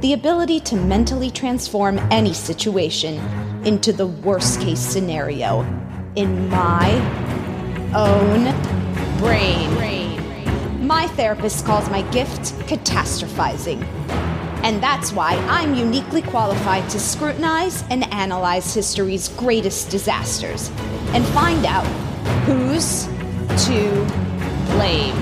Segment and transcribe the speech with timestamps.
[0.00, 3.14] the ability to mentally transform any situation
[3.64, 5.62] into the worst case scenario
[6.16, 6.92] in my
[7.94, 8.44] own
[9.18, 10.86] brain.
[10.86, 13.82] My therapist calls my gift catastrophizing.
[14.62, 20.70] And that's why I'm uniquely qualified to scrutinize and analyze history's greatest disasters
[21.14, 21.86] and find out
[22.44, 23.06] who's
[23.66, 24.04] to
[24.74, 25.16] blame.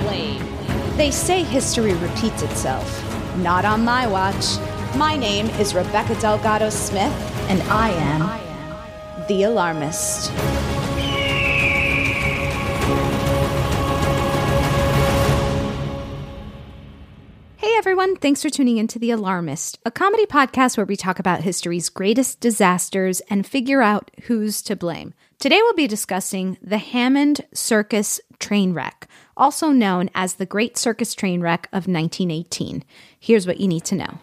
[0.96, 3.13] They say history repeats itself.
[3.36, 4.58] Not on my watch.
[4.96, 7.12] My name is Rebecca Delgado Smith,
[7.48, 10.30] and I am the alarmist.
[17.56, 21.18] Hey everyone, thanks for tuning in to The Alarmist, a comedy podcast where we talk
[21.18, 25.12] about history's greatest disasters and figure out who's to blame.
[25.40, 31.14] Today we'll be discussing the Hammond Circus train wreck, also known as the Great Circus
[31.14, 32.84] Train Wreck of 1918.
[33.18, 34.18] Here's what you need to know.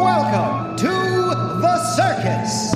[0.00, 2.74] Welcome to the circus!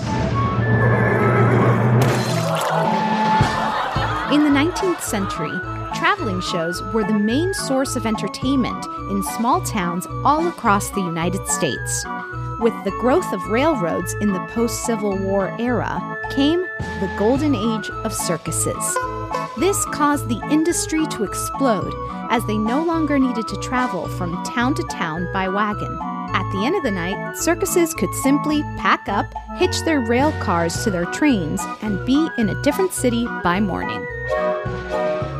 [4.32, 5.52] In the 19th century,
[5.94, 11.46] traveling shows were the main source of entertainment in small towns all across the United
[11.46, 12.04] States.
[12.64, 17.90] With the growth of railroads in the post Civil War era came the golden age
[17.90, 18.96] of circuses.
[19.58, 21.92] This caused the industry to explode
[22.30, 25.98] as they no longer needed to travel from town to town by wagon.
[26.32, 29.26] At the end of the night, circuses could simply pack up,
[29.58, 34.02] hitch their rail cars to their trains, and be in a different city by morning.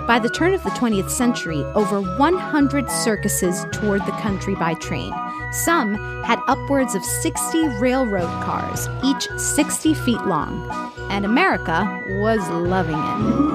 [0.07, 5.15] By the turn of the 20th century, over 100 circuses toured the country by train.
[5.55, 5.95] Some
[6.25, 10.69] had upwards of 60 railroad cars, each 60 feet long.
[11.11, 11.85] And America
[12.21, 13.55] was loving it.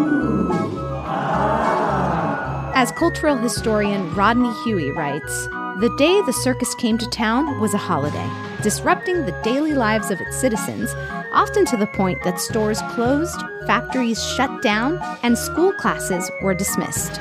[2.74, 5.48] As cultural historian Rodney Huey writes,
[5.82, 8.30] the day the circus came to town was a holiday,
[8.64, 10.94] disrupting the daily lives of its citizens,
[11.34, 17.18] often to the point that stores closed, factories shut down, and school classes were dismissed.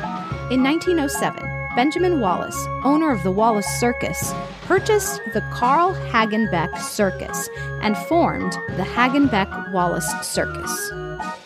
[0.52, 7.48] In 1907, Benjamin Wallace, owner of the Wallace Circus, purchased the Carl Hagenbeck Circus
[7.82, 10.90] and formed the Hagenbeck Wallace Circus.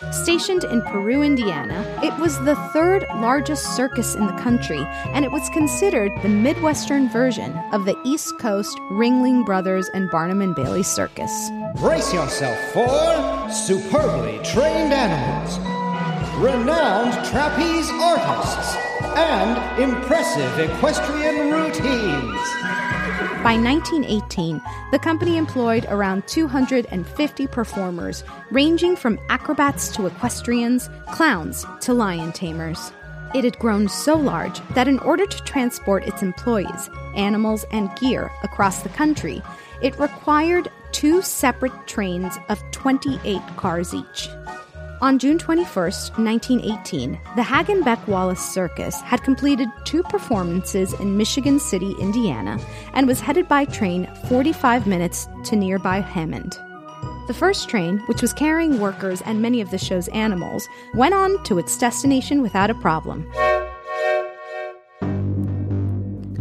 [0.09, 4.83] Stationed in Peru, Indiana, it was the third largest circus in the country,
[5.13, 10.41] and it was considered the Midwestern version of the East Coast Ringling Brothers and Barnum
[10.41, 11.51] and Bailey Circus.
[11.75, 15.59] Brace yourself for superbly trained animals,
[16.39, 22.39] renowned trapeze artists, and impressive equestrian routines.
[23.43, 24.61] By 1918,
[24.91, 32.93] the company employed around 250 performers, ranging from acrobats to equestrians, clowns to lion tamers.
[33.35, 38.31] It had grown so large that in order to transport its employees, animals, and gear
[38.43, 39.41] across the country,
[39.81, 44.29] it required two separate trains of 28 cars each.
[45.03, 51.93] On June 21, 1918, the Hagenbeck Wallace Circus had completed two performances in Michigan City,
[51.99, 52.57] Indiana,
[52.93, 56.57] and was headed by train 45 minutes to nearby Hammond.
[57.27, 61.43] The first train, which was carrying workers and many of the show's animals, went on
[61.43, 63.29] to its destination without a problem.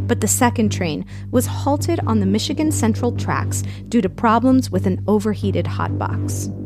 [0.06, 4.86] But the second train was halted on the Michigan Central tracks due to problems with
[4.86, 6.56] an overheated hotbox.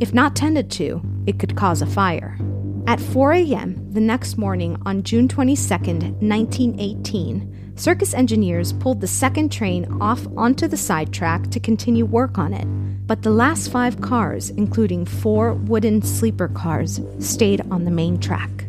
[0.00, 2.38] If not tended to, it could cause a fire.
[2.86, 3.92] At 4 a.m.
[3.92, 10.66] the next morning on June 22, 1918, circus engineers pulled the second train off onto
[10.66, 12.64] the sidetrack to continue work on it.
[13.06, 18.64] But the last five cars, including four wooden sleeper cars, stayed on the main track.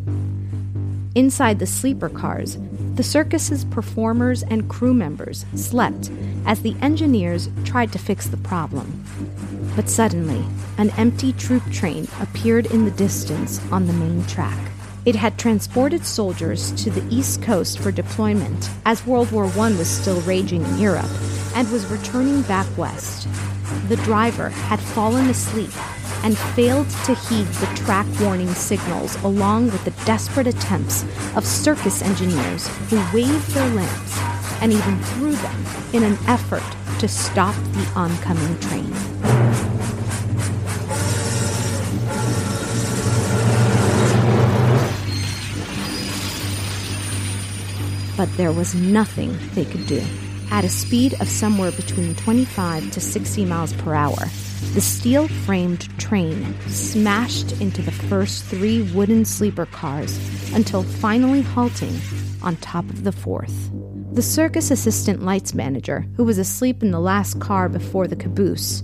[1.15, 2.57] Inside the sleeper cars,
[3.01, 6.11] the circus's performers and crew members slept
[6.45, 9.03] as the engineers tried to fix the problem.
[9.75, 10.45] But suddenly,
[10.77, 14.55] an empty troop train appeared in the distance on the main track.
[15.03, 19.89] It had transported soldiers to the East Coast for deployment as World War I was
[19.89, 21.09] still raging in Europe
[21.55, 23.27] and was returning back west.
[23.89, 25.71] The driver had fallen asleep
[26.23, 31.03] and failed to heed the track warning signals along with the desperate attempts
[31.35, 34.17] of circus engineers who waved their lamps
[34.61, 36.63] and even threw them in an effort
[36.99, 38.91] to stop the oncoming train.
[48.15, 50.03] But there was nothing they could do.
[50.51, 54.27] At a speed of somewhere between 25 to 60 miles per hour,
[54.73, 60.17] the steel framed train smashed into the first three wooden sleeper cars
[60.53, 61.99] until finally halting
[62.41, 63.69] on top of the fourth.
[64.13, 68.83] The circus assistant lights manager, who was asleep in the last car before the caboose,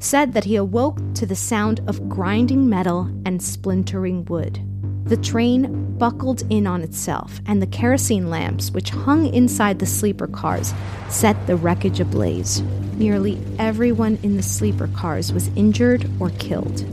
[0.00, 4.60] said that he awoke to the sound of grinding metal and splintering wood.
[5.08, 10.26] The train buckled in on itself, and the kerosene lamps, which hung inside the sleeper
[10.26, 10.74] cars,
[11.08, 12.60] set the wreckage ablaze.
[12.98, 16.84] Nearly everyone in the sleeper cars was injured or killed.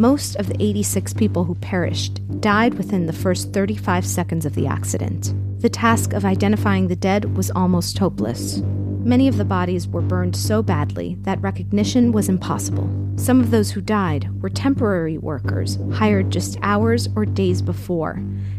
[0.00, 4.66] Most of the 86 people who perished died within the first 35 seconds of the
[4.66, 5.32] accident.
[5.60, 8.62] The task of identifying the dead was almost hopeless.
[9.04, 12.88] Many of the bodies were burned so badly that recognition was impossible.
[13.16, 18.12] Some of those who died were temporary workers hired just hours or days before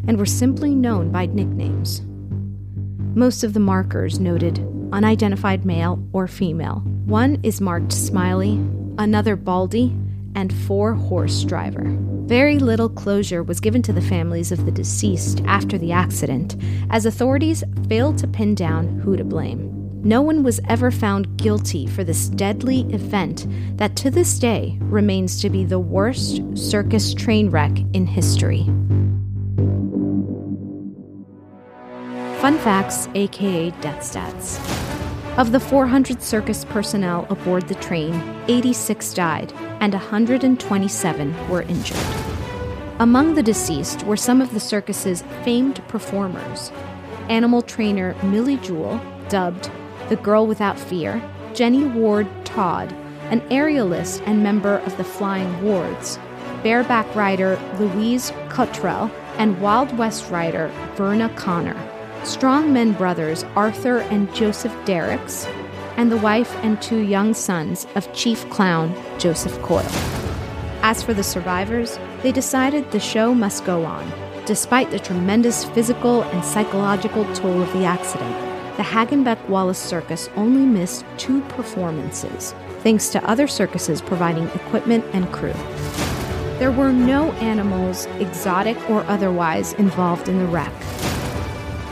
[0.07, 2.03] and were simply known by nicknames.
[3.15, 4.59] Most of the markers noted
[4.91, 6.83] unidentified male or female.
[7.05, 8.63] One is marked Smiley,
[8.99, 9.95] another Baldy,
[10.35, 11.85] and four horse driver.
[12.27, 16.55] Very little closure was given to the families of the deceased after the accident,
[16.91, 19.74] as authorities failed to pin down who to blame.
[20.05, 23.47] No one was ever found guilty for this deadly event
[23.79, 28.65] that to this day remains to be the worst circus train wreck in history.
[32.39, 34.59] Fun facts, aka death stats.
[35.39, 38.13] Of the 400 circus personnel aboard the train,
[38.47, 41.97] 86 died and 127 were injured.
[42.99, 46.71] Among the deceased were some of the circus's famed performers
[47.27, 49.71] animal trainer Millie Jewell, dubbed
[50.09, 51.21] the Girl Without Fear,
[51.53, 52.91] Jenny Ward Todd,
[53.31, 56.19] an aerialist and member of the Flying Wards,
[56.63, 61.75] bareback rider Louise Cottrell, and Wild West rider Verna Connor,
[62.21, 65.47] strongmen brothers Arthur and Joseph Derricks,
[65.97, 69.85] and the wife and two young sons of Chief Clown Joseph Coyle.
[70.83, 74.11] As for the survivors, they decided the show must go on,
[74.45, 78.44] despite the tremendous physical and psychological toll of the accident
[78.77, 85.31] the Hagenbeck Wallace Circus only missed two performances, thanks to other circuses providing equipment and
[85.31, 85.53] crew.
[86.59, 90.73] There were no animals, exotic or otherwise, involved in the wreck.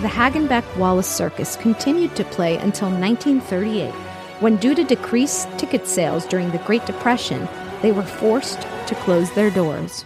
[0.02, 3.94] The Hagenbeck Wallace Circus continued to play until 1938,
[4.42, 7.48] when, due to decreased ticket sales during the Great Depression,
[7.82, 10.04] they were forced to close their doors.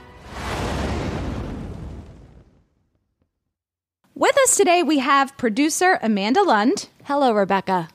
[4.14, 6.90] With us today, we have producer Amanda Lund.
[7.04, 7.90] Hello, Rebecca.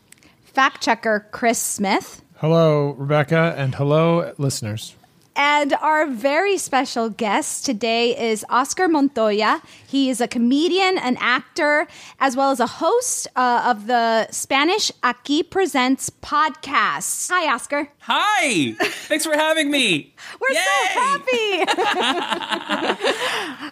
[0.45, 2.23] Fact checker Chris Smith.
[2.37, 4.95] Hello, Rebecca, and hello, listeners.
[5.35, 9.61] And our very special guest today is Oscar Montoya.
[9.87, 11.89] He is a comedian, an actor,
[12.21, 17.29] as well as a host uh, of the Spanish Aquí Presents podcast.
[17.33, 17.89] Hi, Oscar.
[18.01, 18.75] Hi.
[19.09, 20.12] Thanks for having me.
[20.41, 20.61] We're Yay!
[20.61, 21.73] so happy.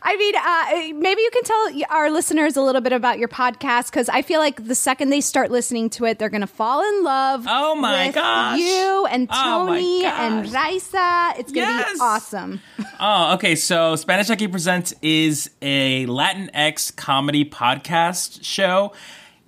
[0.03, 3.91] I mean, uh, maybe you can tell our listeners a little bit about your podcast
[3.91, 6.83] because I feel like the second they start listening to it, they're going to fall
[6.83, 7.47] in love.
[7.49, 8.59] Oh my with gosh.
[8.59, 10.55] You and Oh Tony and gosh.
[10.55, 11.39] Raiza.
[11.39, 11.95] It's going to Yes.
[11.95, 12.61] be awesome.
[13.03, 13.55] Oh, okay.
[13.57, 18.93] So Spanish Aquí Presents is a Latinx comedy podcast show.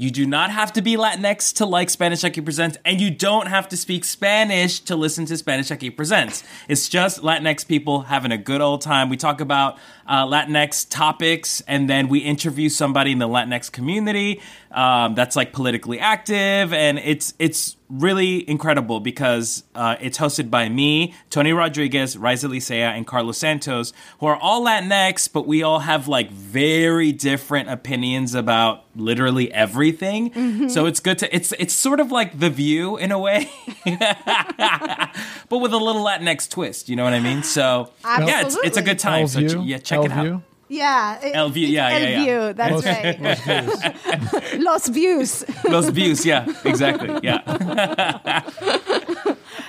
[0.02, 3.47] You do not have to be Latinx to like Spanish Aquí Presents, and you don't
[3.47, 6.42] have to speak Spanish to listen to Spanish Aquí Presents.
[6.66, 9.09] It's just Latinx people having a good old time.
[9.11, 14.40] We talk about uh, Latinx topics, and then we interview somebody in the Latinx community
[14.71, 20.66] um, that's like politically active, and it's it's really incredible because uh, it's hosted by
[20.68, 25.80] me, Tony Rodriguez, Raiza Licea, and Carlos Santos, who are all Latinx, but we all
[25.80, 30.32] have like very different opinions about literally everything.
[30.71, 33.50] So it's good to it's it's sort of like The View in a way,
[33.85, 36.88] but with a little Latinx twist.
[36.88, 37.42] You know what I mean?
[37.42, 39.26] So yeah, it's it's a good time.
[39.28, 40.42] So yeah, check it out.
[40.68, 41.20] Yeah.
[41.22, 42.25] it- El yeah, El yeah, yeah.
[42.25, 44.58] View, That's right.
[44.61, 45.44] Los Views.
[45.68, 47.42] Los views, yeah, exactly, yeah.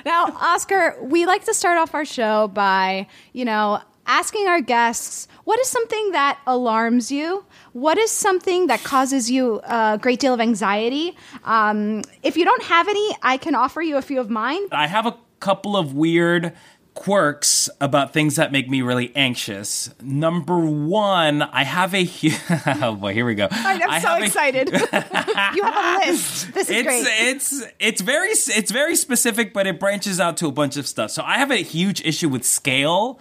[0.05, 5.27] Now, Oscar, we like to start off our show by, you know, asking our guests
[5.45, 7.43] what is something that alarms you?
[7.73, 11.17] What is something that causes you a great deal of anxiety?
[11.43, 14.61] Um, if you don't have any, I can offer you a few of mine.
[14.71, 16.53] I have a couple of weird
[16.93, 19.93] quirks about things that make me really anxious.
[20.01, 22.29] Number one, I have a hu-
[22.81, 23.47] oh boy, here we go.
[23.51, 24.69] I'm I so have a- excited.
[25.55, 26.53] you have a list.
[26.53, 27.05] This is it's great.
[27.07, 31.11] it's it's very it's very specific, but it branches out to a bunch of stuff.
[31.11, 33.19] So I have a huge issue with scale.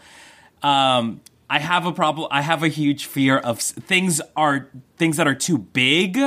[0.62, 2.28] Um, I have a problem.
[2.30, 6.18] I have a huge fear of s- things are things that are too big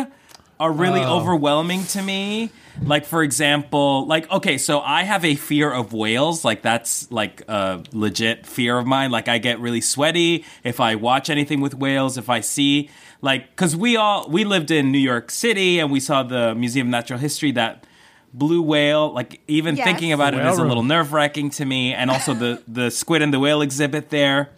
[0.60, 1.18] are really Oh.
[1.20, 2.50] overwhelming to me.
[2.84, 6.44] Like for example, like okay, so I have a fear of whales.
[6.44, 9.12] Like that's like a legit fear of mine.
[9.12, 12.18] Like I get really sweaty if I watch anything with whales.
[12.18, 12.90] If I see
[13.22, 16.88] like because we all we lived in New York City and we saw the Museum
[16.88, 17.86] of Natural History that
[18.34, 19.14] blue whale.
[19.14, 19.86] Like even Yes.
[19.86, 21.94] thinking about it Whale is a little nerve wracking to me.
[21.94, 24.50] And also the the squid and the whale exhibit there.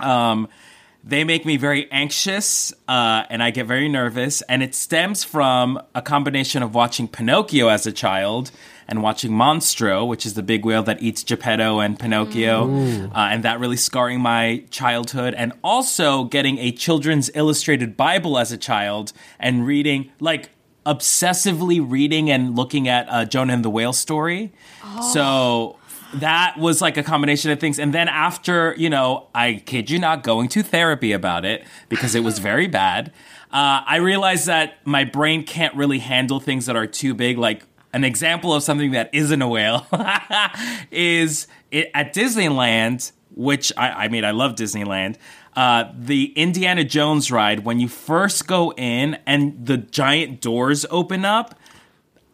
[0.00, 0.48] Um,
[1.06, 4.40] they make me very anxious uh, and I get very nervous.
[4.42, 8.50] And it stems from a combination of watching Pinocchio as a child
[8.88, 12.68] and watching Monstro, which is the big whale that eats Geppetto and Pinocchio.
[12.68, 13.10] Ooh.
[13.14, 15.34] Uh, and that really scarring my childhood.
[15.34, 20.50] And also getting a children's illustrated Bible as a child and reading, like,
[20.86, 24.52] obsessively reading and looking at uh, Jonah and the Whale story.
[25.12, 25.76] So
[26.20, 27.78] that was like a combination of things.
[27.78, 32.14] And then after, you know, I kid you not, going to therapy about it because
[32.14, 33.12] it was very bad,
[33.52, 37.38] uh, I realized that my brain can't really handle things that are too big.
[37.38, 39.86] Like an example of something that isn't a whale
[40.90, 45.16] is it, at Disneyland, which I, I mean, I love Disneyland.
[45.54, 51.24] Uh, the Indiana Jones ride, when you first go in and the giant doors open
[51.24, 51.56] up,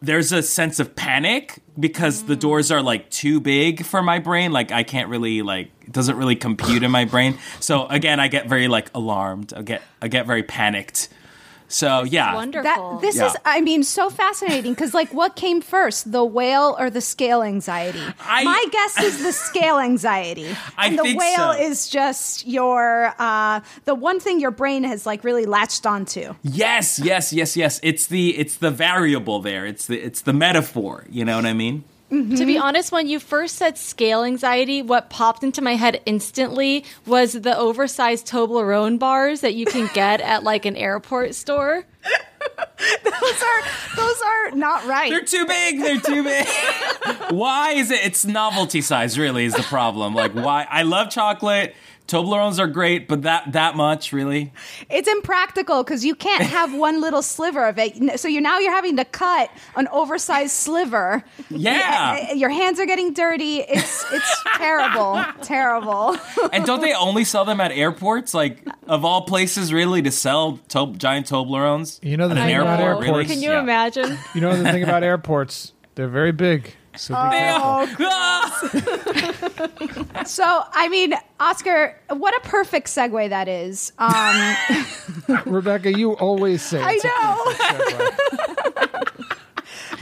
[0.01, 2.39] there's a sense of panic because the mm.
[2.39, 4.51] doors are like too big for my brain.
[4.51, 7.37] Like I can't really like it doesn't really compute in my brain.
[7.59, 9.53] So again, I get very like alarmed.
[9.55, 11.09] I get I get very panicked.
[11.71, 13.27] So yeah, That, this Yeah.
[13.27, 17.41] is, I mean, so fascinating because, like, what came first, the whale or the scale
[17.41, 18.03] anxiety?
[18.27, 21.59] My guess is the scale anxiety, I and the think whale so.
[21.59, 26.35] is just your uh, the one thing your brain has like really latched onto.
[26.43, 27.79] Yes, yes, yes, yes.
[27.83, 29.65] It's the it's the variable there.
[29.65, 31.05] It's the it's the metaphor.
[31.09, 31.83] You know what I mean?
[32.11, 32.35] Mm-hmm.
[32.35, 36.83] To be honest, when you first said scale anxiety, what popped into my head instantly
[37.05, 41.85] was the oversized Toblerone bars that you can get at like an airport store.
[43.03, 43.61] those are
[43.95, 45.09] those are not right.
[45.09, 45.79] They're too big.
[45.79, 46.47] They're too big.
[47.29, 48.03] why is it?
[48.03, 49.17] It's novelty size.
[49.17, 50.13] Really, is the problem.
[50.13, 50.67] Like why?
[50.69, 51.75] I love chocolate.
[52.07, 54.51] Toblerones are great, but that that much really.
[54.89, 58.19] It's impractical because you can't have one little sliver of it.
[58.19, 61.23] So you're now you're having to cut an oversized sliver.
[61.49, 62.17] Yeah.
[62.29, 63.57] Uh, uh, your hands are getting dirty.
[63.59, 66.17] It's it's terrible, terrible.
[66.51, 68.33] And don't they only sell them at airports?
[68.33, 71.99] Like of all places, really, to sell to- giant Toblerones?
[72.03, 73.09] You know the At an thing about airport, airports.
[73.11, 73.25] really?
[73.25, 73.59] Can you Yeah.
[73.61, 74.17] imagine?
[74.33, 75.73] You know the thing about airports?
[75.95, 76.73] They're very big.
[76.95, 77.87] So be careful.
[77.99, 78.57] Oh,
[80.25, 80.43] So
[80.73, 83.91] I mean, Oscar, what a perfect segue that is.
[83.97, 84.55] Um,
[85.45, 88.70] Rebecca, you always say I it's know.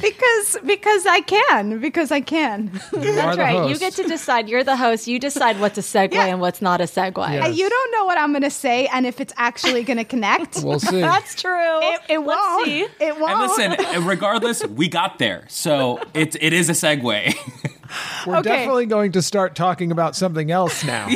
[0.01, 2.71] Because because I can because I can.
[2.91, 3.69] That's right.
[3.69, 4.49] You get to decide.
[4.49, 5.07] You're the host.
[5.07, 6.25] You decide what's a segue Yeah.
[6.25, 7.17] and what's not a segue.
[7.31, 7.45] Yes.
[7.47, 10.03] And You don't know what I'm going to say and if it's actually going to
[10.05, 10.63] connect.
[10.69, 11.01] We'll see.
[11.01, 11.79] That's true.
[11.81, 12.65] it, it Let's won't.
[12.65, 12.87] see.
[12.99, 13.59] It won't.
[13.59, 15.45] And listen, regardless, we got there.
[15.49, 17.33] So it, it is a segue.
[18.27, 18.49] We're Okay.
[18.49, 21.07] definitely going to start talking about something else now.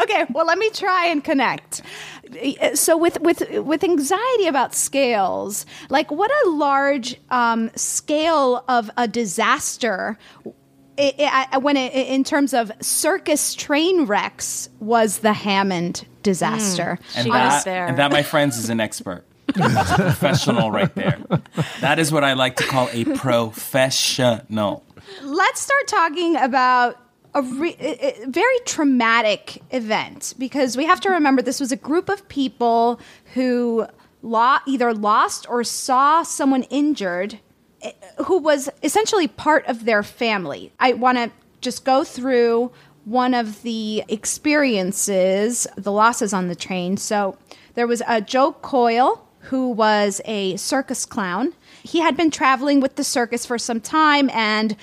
[0.00, 1.82] Okay, well, let me try and connect.
[2.74, 9.08] So, with with with anxiety about scales, like what a large um, scale of a
[9.08, 10.18] disaster.
[10.98, 16.98] i i when it, in terms of circus train wrecks was the Hammond disaster.
[17.16, 17.86] And that, there.
[17.86, 19.24] and that, my friends, is an expert.
[19.54, 21.18] That's a professional right there.
[21.80, 24.84] That is what I like to call a professional.
[25.22, 27.00] let's start talking about
[27.34, 32.08] a, re- a- very traumatic event because we have to remember this was a group
[32.08, 33.00] of people
[33.34, 33.86] who
[34.22, 37.38] lo- either lost or saw someone injured
[37.82, 37.92] eh,
[38.24, 40.72] who was essentially part of their family.
[40.80, 41.30] I want to
[41.60, 42.72] just go through
[43.04, 46.96] one of the experiences, the losses on the train.
[46.96, 47.38] So
[47.74, 51.54] there was a Joe Coyle who was a circus clown.
[51.82, 54.76] He had been traveling with the circus for some time and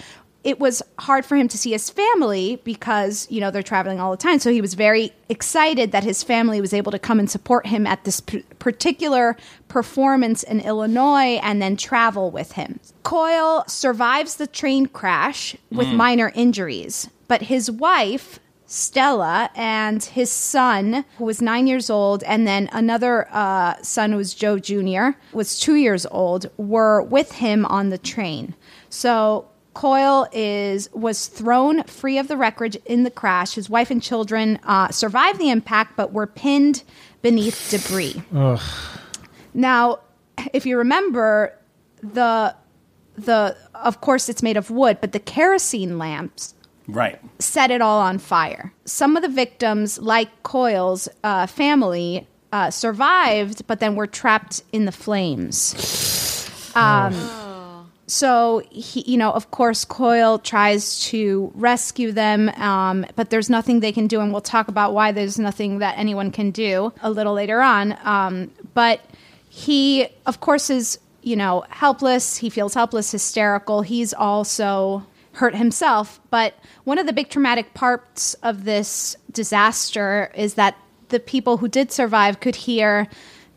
[0.45, 4.11] it was hard for him to see his family because, you know, they're traveling all
[4.11, 4.37] the time.
[4.37, 7.87] So he was very excited that his family was able to come and support him
[7.87, 9.35] at this p- particular
[9.69, 12.79] performance in Illinois and then travel with him.
[13.01, 21.05] Coyle survives the train crash with minor injuries, but his wife, Stella and his son,
[21.17, 25.59] who was nine years old, and then another uh, son who was Joe Jr., was
[25.59, 28.53] two years old, were with him on the train.
[28.89, 33.53] So Coyle is was thrown free of the wreckage in the crash.
[33.53, 36.83] His wife and children uh, survived the impact, but were pinned
[37.21, 38.21] beneath debris.
[39.53, 39.99] Now,
[40.53, 41.53] if you remember,
[42.01, 42.55] the
[43.15, 46.53] the of course it's made of wood, but the kerosene lamps
[46.87, 47.19] Right.
[47.39, 48.73] set it all on fire.
[48.85, 54.85] Some of the victims, like Coyle's uh, family, uh, survived, but then were trapped in
[54.85, 55.73] the flames.
[56.75, 57.13] Um,
[58.07, 63.79] So he, you know, of course, Coyle tries to rescue them, um, but there's nothing
[63.79, 67.09] they can do, and we'll talk about why there's nothing that anyone can do a
[67.09, 67.97] little later on.
[68.03, 69.01] Um, but
[69.49, 72.37] he, of course, is you know helpless.
[72.37, 73.81] He feels helpless, hysterical.
[73.81, 76.19] He's also hurt himself.
[76.29, 80.77] But one of the big traumatic parts of this disaster is that
[81.09, 83.07] the people who did survive could hear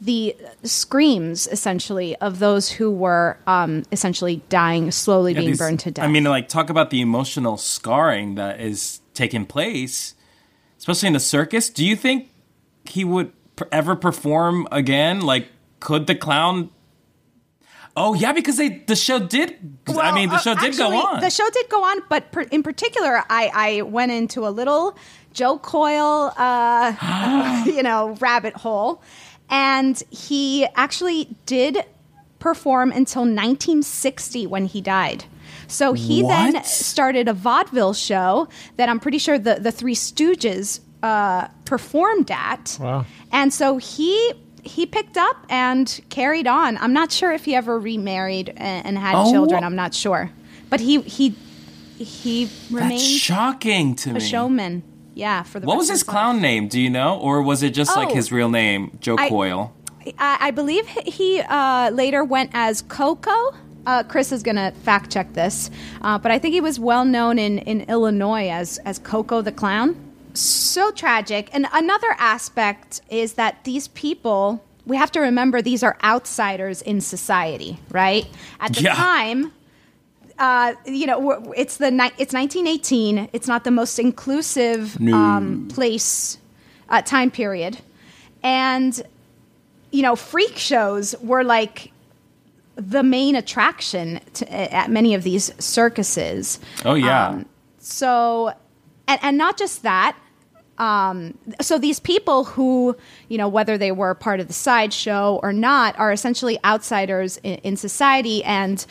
[0.01, 5.81] the screams essentially of those who were um, essentially dying, slowly Yeah, being these- burned
[5.81, 6.05] to death.
[6.05, 10.15] I mean, like, talk about the emotional scarring that is taking place,
[10.79, 11.69] especially in the circus.
[11.69, 12.31] Do you think
[12.85, 13.33] he would
[13.73, 15.21] ever perform again?
[15.21, 15.49] Like,
[15.81, 16.71] could the clown?
[17.97, 19.57] Oh yeah, because they the show did.
[19.89, 21.21] I mean, the uh, show did go on.
[21.21, 24.97] The show did go on, but per, in particular, I, I went into a little
[25.33, 29.03] Joe Coyle, uh, you know, rabbit hole,
[29.51, 31.85] and he actually did
[32.39, 35.25] perform until 1960 when he died.
[35.67, 40.81] So he then started a vaudeville show that I'm pretty sure the the Three Stooges
[41.03, 42.79] uh, performed at.
[42.81, 43.05] Wow.
[43.33, 44.33] And so he
[44.63, 46.79] he picked up and carried on.
[46.79, 49.31] I'm not sure if he ever remarried and, and had Oh.
[49.33, 49.63] children.
[49.65, 50.31] I'm not sure,
[50.71, 51.35] but he he
[51.99, 54.21] he That's remained shocking to a me.
[54.21, 54.83] showman.
[55.19, 56.13] Yeah, for the What was his life.
[56.13, 56.69] clown name?
[56.69, 58.15] Do you know, or was it just like Oh.
[58.15, 59.73] his real name, Joe I- Coyle?
[60.19, 63.53] I, I believe he uh, later went as Coco.
[63.85, 65.71] Uh, Chris is going to fact check this,
[66.03, 69.51] uh, but I think he was well known in, in Illinois as as Coco the
[69.53, 69.97] clown.
[70.35, 71.49] So tragic.
[71.53, 77.01] And another aspect is that these people, we have to remember, these are outsiders in
[77.01, 78.27] society, right?
[78.61, 78.95] At the Yeah.
[78.95, 79.53] time,
[80.39, 83.29] uh, you know, it's the ni- it's 1918.
[83.33, 86.39] It's not the most inclusive um, place,
[86.89, 87.79] uh, time period,
[88.43, 89.03] and
[89.91, 91.93] you know, freak shows were like
[92.77, 96.61] the main attraction to, at many of these circuses.
[96.85, 97.29] Oh yeah.
[97.29, 97.47] Um,
[97.79, 98.53] so,
[99.07, 100.17] and, and not just that.
[100.79, 102.97] Um, so these people who,
[103.29, 107.57] you know, whether they were part of the sideshow or not, are essentially outsiders in,
[107.57, 108.87] in society, and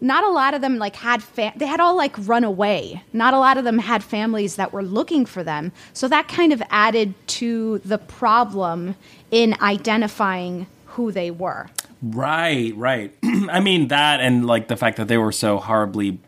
[0.00, 3.02] not a lot of them like had fa- they had all like run away.
[3.12, 5.72] Not a lot of them had families that were looking for them.
[5.92, 8.96] So that kind of added to the problem
[9.30, 11.68] in identifying who they were.
[12.02, 13.14] Right, right.
[13.22, 16.18] I mean that, and like the fact that they were so horribly,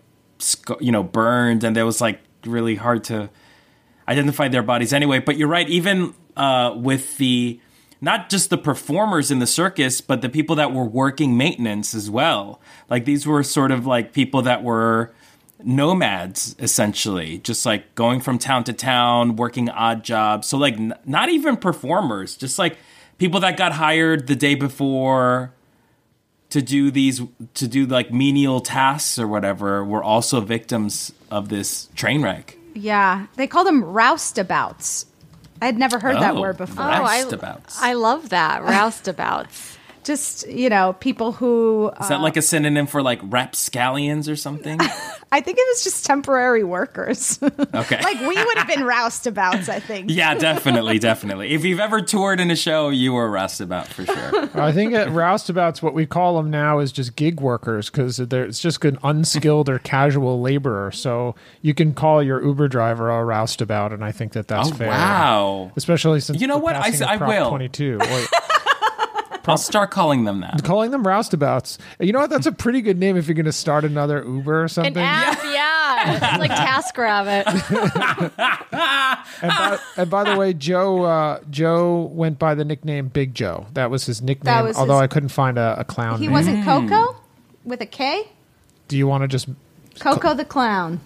[0.81, 3.31] you know, burned, and it was like really hard to
[4.07, 5.19] identify their bodies anyway.
[5.19, 5.69] But you're right.
[5.69, 7.61] Even uh, with the
[8.03, 12.11] not just the performers in the circus, but the people that were working maintenance as
[12.11, 12.61] well.
[12.91, 15.15] Like these were sort of like people that were
[15.63, 20.49] nomads essentially, just like going from town to town, working odd jobs.
[20.49, 22.77] So like n- not even performers, just like
[23.19, 25.53] people that got hired the day before
[26.51, 27.23] to do these
[27.55, 32.59] to do like menial tasks or whatever were also victims of this train wreck.
[32.75, 35.07] Yeah, they call them roustabouts.
[35.63, 36.85] I had never heard that Oh, word before.
[36.85, 37.77] roustabouts.
[37.81, 39.77] Oh, I love that roustabouts.
[40.05, 44.37] Just you know, people who Is that like a uh, synonym for like rapscallions or
[44.37, 44.79] something?
[45.33, 47.39] I think it was just temporary workers.
[47.75, 48.01] Okay.
[48.03, 49.69] like we would have been roustabouts.
[49.69, 50.11] I think.
[50.11, 51.55] yeah, definitely, definitely.
[51.55, 54.61] If you've ever toured in a show, you were roustabout for sure.
[54.61, 58.61] I think at roustabouts, what we call them now is just gig workers because it's
[58.61, 60.91] just an unskilled or casual laborer.
[60.93, 64.75] So you can call your Uber driver a roustabout, and I think that that's Oh,
[64.75, 64.89] fair.
[64.89, 65.73] wow.
[65.77, 66.77] Especially since You know the what?
[66.77, 67.49] I passing s- of I will.
[67.49, 67.99] 22.
[68.01, 68.25] Or-
[69.47, 70.63] I'll start calling them that.
[70.65, 71.79] calling them roustabouts.
[72.01, 72.31] You know what?
[72.31, 74.97] That's a pretty good name if you're going to start another Uber or something.
[74.97, 75.51] An something.
[75.51, 75.55] app,
[76.23, 76.33] yeah.
[76.35, 77.45] It's like TaskRabbit.
[79.43, 83.67] And by, and by the way, Joe uh, Joe went by the nickname Big Joe.
[83.75, 84.65] That was his nickname.
[84.65, 86.19] was although his- I couldn't find a, a clown.
[86.21, 86.33] He name.
[86.33, 87.17] wasn't Coco
[87.65, 88.29] with a K.
[88.89, 89.49] Do you want to just?
[89.99, 91.01] Coco the clown.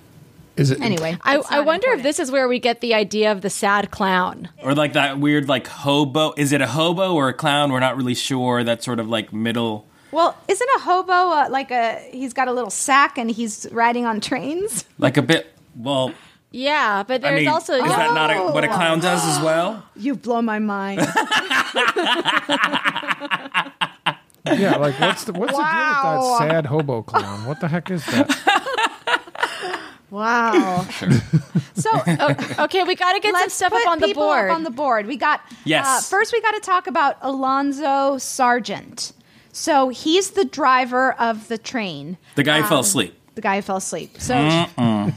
[0.57, 3.31] Is it Anyway, I, I not wonder if this is where we get the idea
[3.33, 4.49] of the sad clown.
[4.63, 6.33] Or like that weird like hobo.
[6.37, 7.71] Is it a hobo or a clown?
[7.73, 8.65] We're not really sure.
[8.65, 9.87] That sort of like middle.
[10.13, 12.09] Well, isn't a hobo uh, like a?
[12.11, 14.87] He's got a little sack and he's riding on trains.
[14.99, 15.47] Like a bit.
[15.77, 16.15] Well,
[16.53, 19.45] Yeah, but I there's mean, also is that not a, what a clown does as
[19.45, 19.85] well?
[19.97, 21.01] You've blown my mind.
[24.47, 25.59] Yeah, like what's the what's Wow.
[25.59, 27.47] the deal with that sad hobo clown?
[27.47, 28.29] What the heck is that?
[30.11, 30.87] wow.
[31.75, 31.91] So
[32.59, 32.85] okay.
[32.85, 34.51] We got to get some let's stuff put up on the board.
[34.51, 35.07] Up on the board.
[35.07, 35.87] We got Yes.
[35.87, 39.13] Uh, first, we got to talk about Alonzo Sargent.
[39.53, 42.17] So he's the driver of the train.
[42.35, 43.15] The guy fell asleep.
[43.37, 44.17] The guy who fell asleep.
[44.19, 44.67] So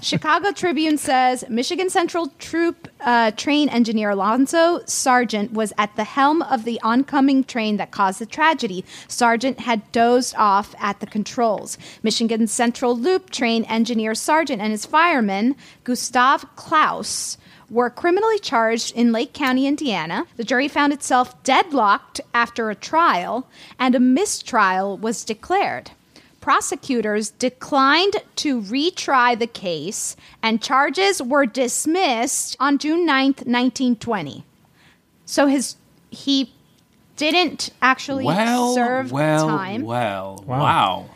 [0.01, 6.41] Chicago Tribune says Michigan Central Troop uh, train engineer Alonzo Sargent was at the helm
[6.41, 8.83] of the oncoming train that caused the tragedy.
[9.07, 11.77] Sargent had dozed off at the controls.
[12.03, 15.55] Michigan Central Loop train engineer Sargent and his fireman
[15.85, 17.37] Gustav Klaus
[17.69, 20.25] were criminally charged in Lake County, Indiana.
[20.35, 23.47] The jury found itself deadlocked after a trial,
[23.79, 25.91] and a mistrial was declared
[26.41, 34.43] prosecutors declined to retry the case and charges were dismissed on June 9th, 1920.
[35.25, 35.75] So his
[36.09, 36.51] he
[37.17, 39.83] didn't actually Well, serve well, time.
[39.83, 40.43] well.
[40.47, 40.59] Wow.
[40.59, 41.09] Wow.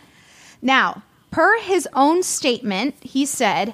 [0.62, 3.74] Now, per his own statement, he said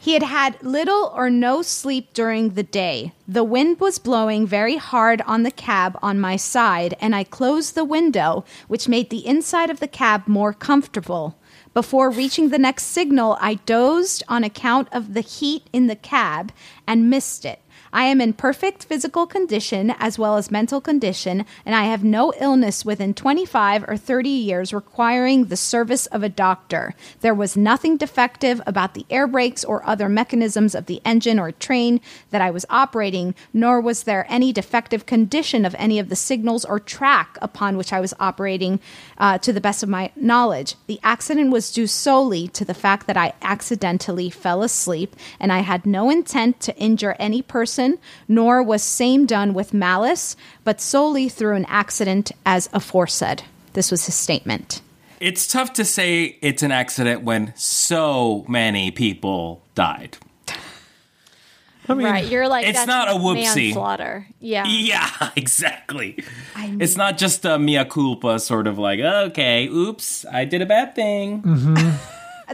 [0.00, 3.12] he had had little or no sleep during the day.
[3.28, 7.74] The wind was blowing very hard on the cab on my side, and I closed
[7.74, 11.36] the window, which made the inside of the cab more comfortable.
[11.74, 16.50] Before reaching the next signal, I dozed on account of the heat in the cab
[16.86, 17.60] and missed it.
[17.92, 22.32] I am in perfect physical condition as well as mental condition, and I have no
[22.38, 26.94] illness within 25 or 30 years requiring the service of a doctor.
[27.20, 31.50] There was nothing defective about the air brakes or other mechanisms of the engine or
[31.50, 32.00] train
[32.30, 36.64] that I was operating, nor was there any defective condition of any of the signals
[36.64, 38.78] or track upon which I was operating
[39.18, 40.76] uh, to the best of my knowledge.
[40.86, 45.60] The accident was due solely to the fact that I accidentally fell asleep, and I
[45.60, 47.79] had no intent to injure any person,
[48.28, 53.42] nor was same done with malice, but solely through an accident as aforesaid.
[53.72, 54.82] This was his statement.
[55.20, 60.16] It's tough to say it's an accident when so many people died.
[61.88, 63.54] I mean, right, you're like it's not a whoopsie.
[63.56, 64.26] manslaughter.
[64.38, 64.64] Yeah.
[64.66, 66.22] Yeah, exactly.
[66.56, 70.94] it's not just a mea culpa sort of like, okay, oops, I did a bad
[70.94, 71.42] thing.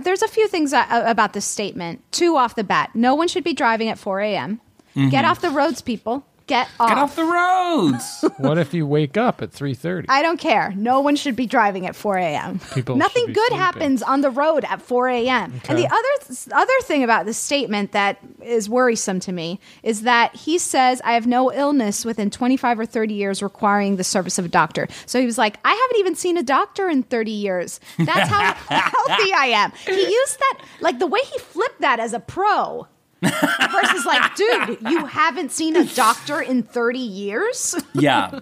[0.02, 2.02] There's a few things uh, about this statement.
[2.12, 2.90] Two off the bat.
[2.94, 4.60] No one should be driving at 4 a.m.
[4.96, 5.10] Mm-hmm.
[5.10, 6.24] Get off the roads, people.
[6.46, 6.88] Get off.
[6.88, 8.24] Get off the roads.
[8.38, 10.08] what if you wake up at three thirty?
[10.08, 10.72] I don't care.
[10.76, 12.60] No one should be driving at 4 a.m.
[12.72, 13.58] People Nothing good sleeping.
[13.58, 15.60] happens on the road at 4 a.m.
[15.68, 20.36] And the other other thing about this statement that is worrisome to me is that
[20.36, 24.44] he says I have no illness within 25 or 30 years requiring the service of
[24.44, 24.86] a doctor.
[25.04, 27.80] So he was like, I haven't even seen a doctor in 30 years.
[27.98, 29.72] That's how healthy I am.
[29.84, 32.86] He used that like the way he flipped that as a pro.
[33.22, 37.74] versus like, dude, you haven't seen a doctor in 30 years?
[37.94, 38.40] yeah.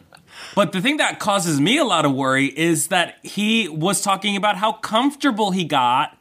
[0.54, 4.36] But the thing that causes me a lot of worry is that he was talking
[4.36, 6.18] about how comfortable he got.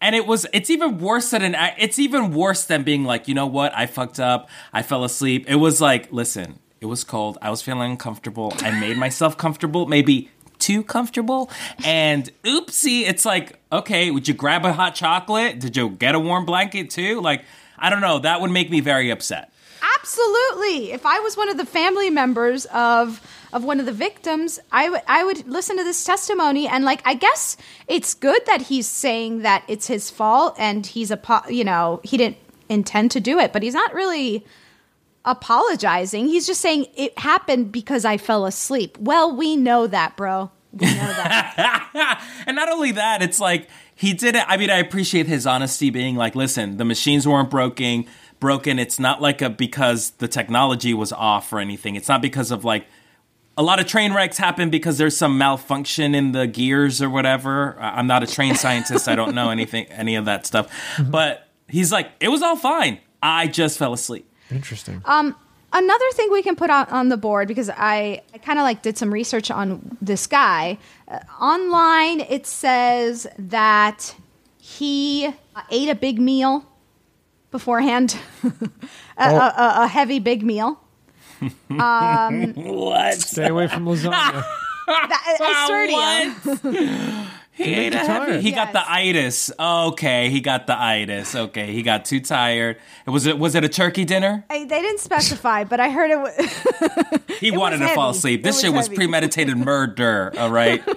[0.00, 3.34] And it was it's even worse than an it's even worse than being like, you
[3.34, 5.46] know what, I fucked up, I fell asleep.
[5.48, 7.38] It was like, listen, It was cold.
[7.40, 8.52] I was feeling uncomfortable.
[8.58, 11.50] I made myself comfortable, maybe too comfortable.
[11.84, 15.58] And oopsie, it's like, okay, would you grab a hot chocolate?
[15.58, 17.20] Did you get a warm blanket too?
[17.20, 17.44] Like,
[17.84, 18.18] I don't know.
[18.18, 19.52] That would make me very upset.
[19.98, 20.92] Absolutely.
[20.92, 23.20] If I was one of the family members of
[23.52, 27.02] of one of the victims, I would I would listen to this testimony and like
[27.04, 31.46] I guess it's good that he's saying that it's his fault and he's a po-
[31.50, 32.38] you know he didn't
[32.70, 34.46] intend to do it, but he's not really
[35.26, 36.26] apologizing.
[36.26, 38.96] He's just saying it happened because I fell asleep.
[38.98, 40.50] Well, we know that, bro.
[40.72, 42.24] We know that.
[42.46, 44.44] and not only that, it's like he did it.
[44.48, 48.06] I mean, I appreciate his honesty being like, listen, the machines weren't broken.
[48.40, 48.78] Broken.
[48.78, 51.94] It's not like a because the technology was off or anything.
[51.96, 52.86] It's not because of like
[53.56, 57.76] a lot of train wrecks happen because there's some malfunction in the gears or whatever.
[57.80, 59.08] I- I'm not a train scientist.
[59.08, 60.68] I don't know anything, any of that stuff.
[61.00, 62.98] But he's like, it was all fine.
[63.22, 64.28] I just fell asleep.
[64.50, 65.00] Interesting.
[65.06, 65.34] Um,
[65.74, 68.80] another thing we can put on, on the board because I, I kind of like
[68.82, 70.78] did some research on this guy.
[71.06, 74.14] Uh, online, it says that
[74.58, 76.64] he uh, ate a big meal
[77.50, 78.48] beforehand, a,
[79.18, 79.36] Oh.
[79.36, 80.80] a, a, a heavy big meal.
[81.70, 83.14] Um, what?
[83.20, 84.44] Stay away from lasagna.
[84.86, 87.28] that, uh, Sertia.
[87.56, 88.26] He Did ate you a get heavy.
[88.32, 88.42] tired?
[88.42, 89.52] He got the itis.
[89.58, 91.34] Okay, he got the itis.
[91.36, 92.78] Okay, he got too tired.
[93.06, 94.44] Was it was it a turkey dinner?
[94.50, 96.18] I, they didn't specify, but I heard it.
[97.28, 98.42] Was, He wanted to was fall asleep.
[98.42, 100.32] This It shit was was premeditated murder.
[100.38, 100.82] All right.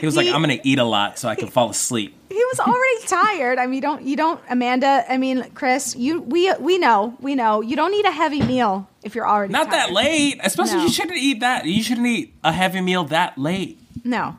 [0.00, 2.14] He was like, I'm gonna eat a lot so I can fall asleep.
[2.28, 3.58] he was already tired.
[3.58, 5.04] I mean, you don't, you don't, Amanda.
[5.08, 8.88] I mean, Chris, you, we, we know, we know, you don't need a heavy meal
[9.02, 10.40] if you're already Not that late.
[10.42, 10.82] Especially No.
[10.84, 11.64] you shouldn't eat that.
[11.66, 13.78] You shouldn't eat a heavy meal that late.
[14.04, 14.36] No,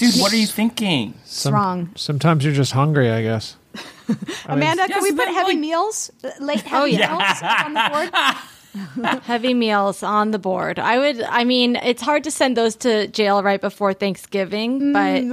[0.00, 1.14] Dude, what are you thinking?
[1.24, 1.90] Some- wrong.
[1.96, 3.56] Sometimes you're just hungry, I guess.
[4.46, 7.16] Amanda, can Yes, we put but, heavy like- meals, uh, late heavy Oh, yeah.
[7.16, 8.10] meals on the board?
[9.24, 10.78] Heavy meals on the board.
[10.78, 11.20] I would.
[11.22, 15.24] I mean, it's hard to send those to jail right before Thanksgiving, but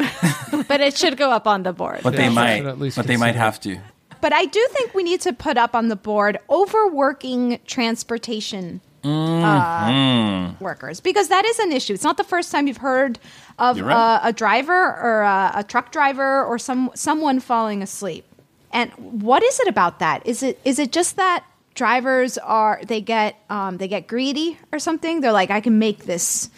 [0.67, 1.99] but it should go up on the board.
[2.01, 2.57] But they Yeah, might.
[2.57, 3.45] should at least But they might consider.
[3.45, 3.77] have to.
[4.21, 10.53] But I do think we need to put up on the board overworking transportation uh,
[10.59, 11.93] workers because that is an issue.
[11.93, 13.19] It's not the first time you've heard
[13.59, 13.95] of right.
[13.95, 18.25] uh, a driver or a, a truck driver or some someone falling asleep.
[18.71, 20.25] And what is it about that?
[20.25, 24.79] Is it is it just that drivers are they get um, they get greedy or
[24.79, 25.21] something?
[25.21, 26.49] They're like, I can make this.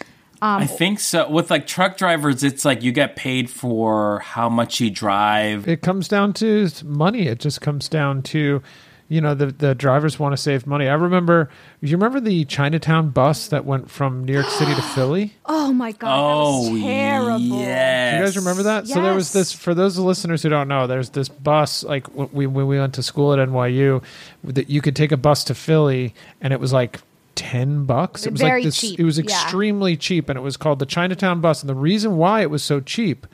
[0.42, 1.28] Um, I think so.
[1.28, 5.68] With like truck drivers, it's like you get paid for how much you drive.
[5.68, 7.26] It comes down to money.
[7.26, 8.62] It just comes down to,
[9.10, 10.88] you know, the the drivers want to save money.
[10.88, 11.50] I remember.
[11.82, 15.34] You remember the Chinatown bus that went from New York City to Philly?
[15.46, 17.58] oh my god, Oh, that was oh, terrible.
[17.58, 18.14] yes.
[18.18, 18.86] You guys remember that?
[18.86, 18.94] Yes.
[18.94, 20.86] So there was this for those listeners who don't know.
[20.86, 24.02] There's this bus like when we when we went to school at NYU
[24.44, 27.00] that you could take a bus to Philly and it was like
[27.34, 28.26] ten bucks.
[28.26, 28.80] It was Very like this.
[28.80, 29.24] cheap, It was yeah.
[29.24, 31.62] extremely cheap, and it was called the Chinatown bus.
[31.62, 33.26] And the reason why it was so cheap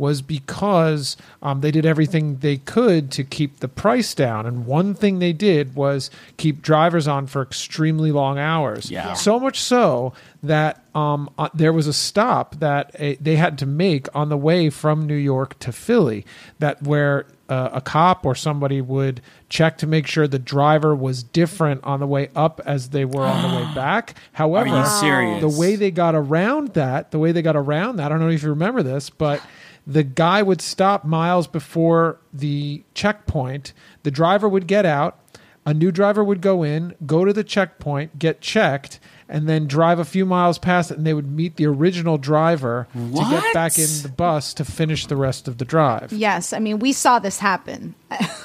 [0.00, 4.46] was because um, they did everything they could to keep the price down.
[4.46, 8.90] And one thing they did was keep drivers on for extremely long hours.
[8.90, 9.08] Yeah.
[9.08, 9.12] Yeah.
[9.12, 13.66] So much so that um, uh, there was a stop that uh, they had to
[13.66, 16.24] make on the way from New York to Philly,
[16.58, 21.22] that where uh, a cop or somebody would check to make sure the driver was
[21.22, 24.14] different on the way up as they were on the way back.
[24.32, 25.40] However, you serious?
[25.40, 28.28] the way they got around that, the way they got around that, I don't know
[28.30, 29.42] if you remember this, but
[29.86, 33.72] the guy would stop miles before the checkpoint.
[34.02, 35.18] The driver would get out.
[35.66, 39.98] A new driver would go in, go to the checkpoint, get checked, and then drive
[39.98, 43.78] a few miles past it, and they would meet the original driver to get back
[43.78, 46.12] in the bus to finish the rest of the drive.
[46.14, 47.94] Yes, I mean we saw this happen.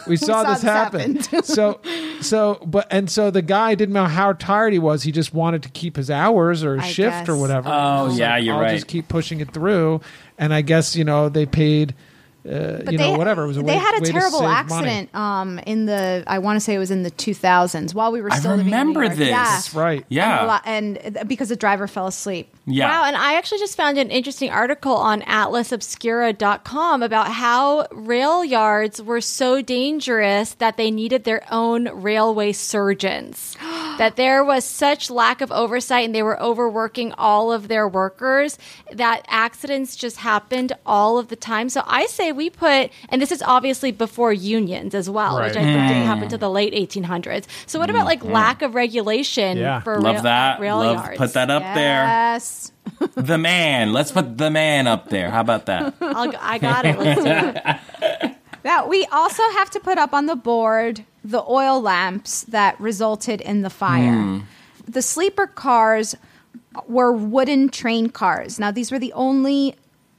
[0.07, 1.21] We saw, this happen.
[1.43, 1.79] so,
[2.21, 5.01] so, but, and so the guy didn't know how tired he was.
[5.03, 7.69] He just wanted to keep his hours or his I shift or whatever.
[7.71, 8.75] Oh, He was yeah, you're I'll right.
[8.75, 10.01] just keep pushing it through.
[10.37, 11.93] And I guess, you know, they paid,
[12.45, 13.43] uh, you know, whatever.
[13.43, 16.57] It was a they way, had a way terrible accident um, in the I want
[16.57, 18.77] to say it was in the 2000s while we were I still living in New
[18.77, 19.15] remember York.
[19.15, 19.27] this.
[19.29, 19.61] Yeah.
[19.73, 20.05] Right.
[20.09, 20.39] Yeah.
[20.39, 22.53] And, lot- and because the driver fell asleep.
[22.67, 22.87] Yeah.
[22.87, 29.01] Wow, and I actually just found an interesting article on atlasobscura.com about how rail yards
[29.01, 33.55] were so dangerous that they needed their own railway surgeons.
[33.97, 38.57] that there was such lack of oversight and they were overworking all of their workers
[38.91, 41.69] that accidents just happened all of the time.
[41.69, 45.59] So I say we put, and this is obviously before unions as well, which I
[45.59, 45.73] Right.
[45.73, 47.45] think didn't happen to the late 1800s.
[47.65, 49.79] So what about like lack of regulation Yeah.
[49.81, 50.59] for Love rail, that.
[50.59, 51.17] rail Love yards?
[51.17, 52.03] put that up there.
[52.05, 52.71] Yes.
[53.15, 53.93] The man.
[53.93, 55.29] Let's put the man up there.
[55.31, 55.93] How about that?
[56.01, 56.97] I'll, I got it.
[56.99, 58.31] Let's do it.
[58.63, 63.41] Now we also have to put up on the board the oil lamps that resulted
[63.41, 64.11] in the fire.
[64.13, 64.39] Hmm.
[64.87, 66.15] the sleeper cars
[66.87, 68.59] were wooden train cars.
[68.59, 69.75] Now, these were the only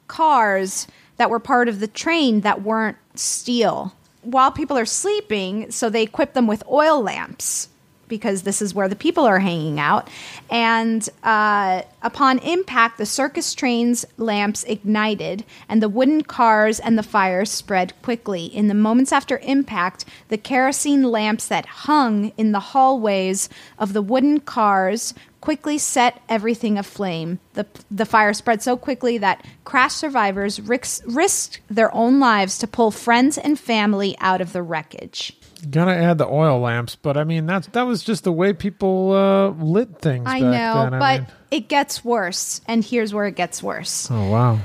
[0.08, 3.94] cars that were part of the train that weren't steel.
[4.22, 7.68] While people are sleeping, so they equip them with oil lamps
[8.08, 10.08] because this is where the people are hanging out.
[10.50, 17.02] And uh, upon impact, the circus train's lamps ignited, and the wooden cars and the
[17.02, 18.46] fire spread quickly.
[18.46, 24.02] In the moments after impact, the kerosene lamps that hung in the hallways of the
[24.02, 27.38] wooden cars quickly set everything aflame.
[27.54, 32.66] The, the fire spread so quickly that crash survivors risk, risked their own lives to
[32.66, 35.38] pull friends and family out of the wreckage.
[35.70, 39.12] Gotta add the oil lamps, but I mean that's that was just the way people
[39.12, 40.24] uh, lit things.
[40.26, 40.94] I back know, then.
[40.94, 44.08] I but mean- it gets worse, and here's where it gets worse.
[44.10, 44.58] oh wow,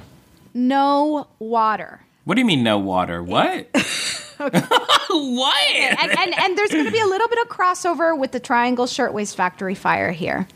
[0.53, 2.01] No water.
[2.25, 3.23] What do you mean no water?
[3.23, 3.67] What?
[4.41, 5.75] what?
[5.75, 8.87] and, and, and there's going to be a little bit of crossover with the Triangle
[8.87, 10.47] Shirtwaist Factory fire here.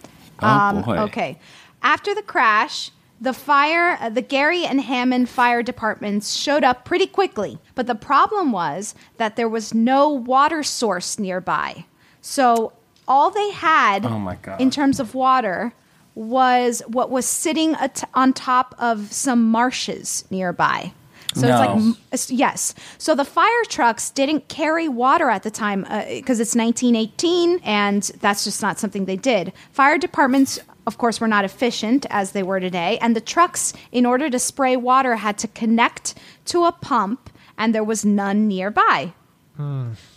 [0.42, 0.98] Oh, boy.
[1.04, 1.40] Okay.
[1.84, 7.08] After the crash, the fire, uh, the Gary and Hammond fire departments showed up pretty
[7.08, 7.58] quickly.
[7.74, 11.86] But the problem was that there was no water source nearby.
[12.22, 12.74] So
[13.08, 14.60] all they had Oh, my God.
[14.60, 15.74] in terms of water
[16.14, 20.92] was what was sitting at- on top of some marshes nearby.
[21.34, 21.76] So it's like No.
[21.76, 22.74] m- s- yes.
[22.98, 28.46] So the fire trucks didn't carry water at the time because it's 1918, and that's
[28.46, 29.52] just not something they did.
[29.72, 34.06] Fire departments, of course, were not efficient as they were today, and the trucks, in
[34.06, 39.14] order to spray water, had to connect to a pump, and there was none nearby.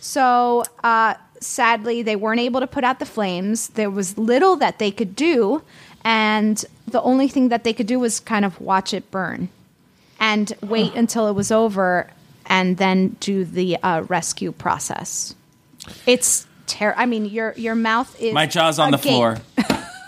[0.01, 3.69] So, uh, sadly, they weren't able to put out the flames.
[3.69, 5.61] There was little that they could do,
[6.03, 9.47] and the only thing that they could do was kind of watch it burn
[10.19, 12.09] and wait until it was over
[12.47, 15.35] and then do the uh, rescue process.
[16.05, 19.37] It's ter- I mean, your your mouth is My jaw's on the floor.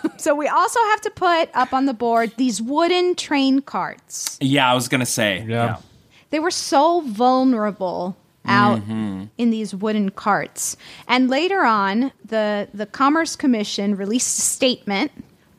[0.18, 4.38] So we also have to put up on the board these wooden train carts.
[4.40, 5.44] Yeah, I was gonna say.
[5.48, 5.78] Yeah.
[6.30, 9.30] They were so vulnerable out Mhm.
[9.38, 10.78] in these wooden carts.
[11.08, 15.12] And later on, the the Commerce Commission released a statement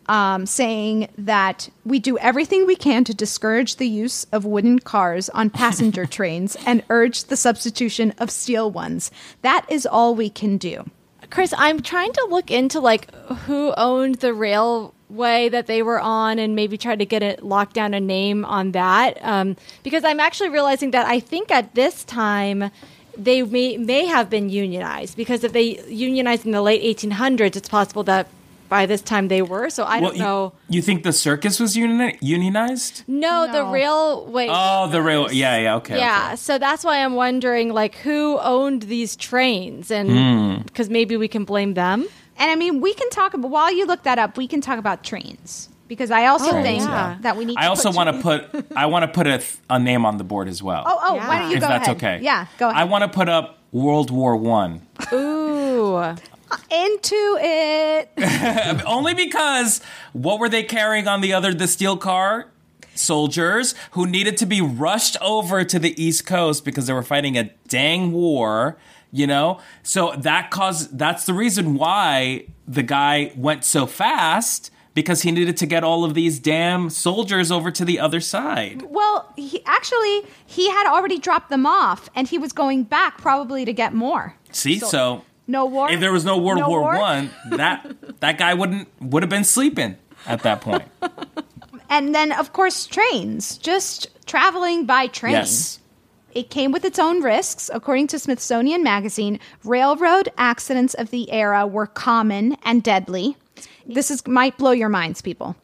[0.09, 5.29] um, saying that we do everything we can to discourage the use of wooden cars
[5.31, 9.11] on passenger trains and urge the substitution of steel ones.
[9.43, 10.85] That is all we can do.
[11.33, 13.11] Chris, I'm trying to look into like
[13.47, 17.73] who owned the railway that they were on, and maybe try to get it locked
[17.73, 19.17] down a name on that.
[19.23, 22.71] Um, because I'm actually realizing that I think at this time
[23.17, 25.17] they may may have been unionized.
[25.17, 28.29] Because if they unionized in the late 1800s, it's possible that
[28.73, 29.69] by this time they were.
[29.69, 30.53] So I Well, don't know.
[30.71, 33.05] You, you think the circus was unioni- unionized?
[33.07, 34.47] No, the railway.
[34.51, 35.31] Oh, the rail.
[35.31, 35.77] Yeah, yeah.
[35.81, 35.99] Okay.
[35.99, 40.63] yeah, so that's why I'm wondering, like, who owned these trains, and Hmm.
[40.65, 42.07] because maybe we can blame them.
[42.39, 44.79] And I mean, we can talk about while you look that up, we can talk
[44.79, 47.17] about trains because I also Trains, think yeah.
[47.21, 47.59] that we need.
[47.59, 48.41] I to also want to put.
[48.75, 50.83] I want to put a, th- a name on the board as well.
[50.87, 51.97] Oh, oh, why don't you if go that's ahead?
[51.99, 52.17] okay.
[52.25, 52.81] Yeah, go ahead.
[52.81, 54.81] I want to put up World War One.
[55.13, 56.17] Ooh.
[56.71, 58.11] Into it.
[58.87, 59.81] Only because
[60.13, 62.49] what were they carrying on the other the steel car?
[62.95, 67.39] Soldiers who needed to be rushed over to the East Coast because they were fighting
[67.39, 68.77] a dang war,
[69.11, 69.61] you know?
[69.83, 75.57] So that caused that's the reason why the guy went so fast because he needed
[75.57, 78.83] to get all of these damn soldiers over to the other side.
[78.83, 83.65] Well, he, actually, he had already dropped them off, and he was going back probably
[83.65, 84.37] to get more.
[84.51, 84.79] See?
[84.79, 85.91] So, No war.
[85.91, 86.99] if there was no World No War war?
[86.99, 90.85] One, that that guy wouldn't would have been sleeping at that point.
[91.93, 93.59] And then, of course, trains.
[93.59, 95.33] Just traveling by train.
[95.33, 95.79] Yes.
[96.33, 97.71] It came with its own risks.
[97.71, 103.37] According to Smithsonian Magazine, railroad accidents of the era were common and deadly.
[103.85, 105.55] This is might blow your minds, people.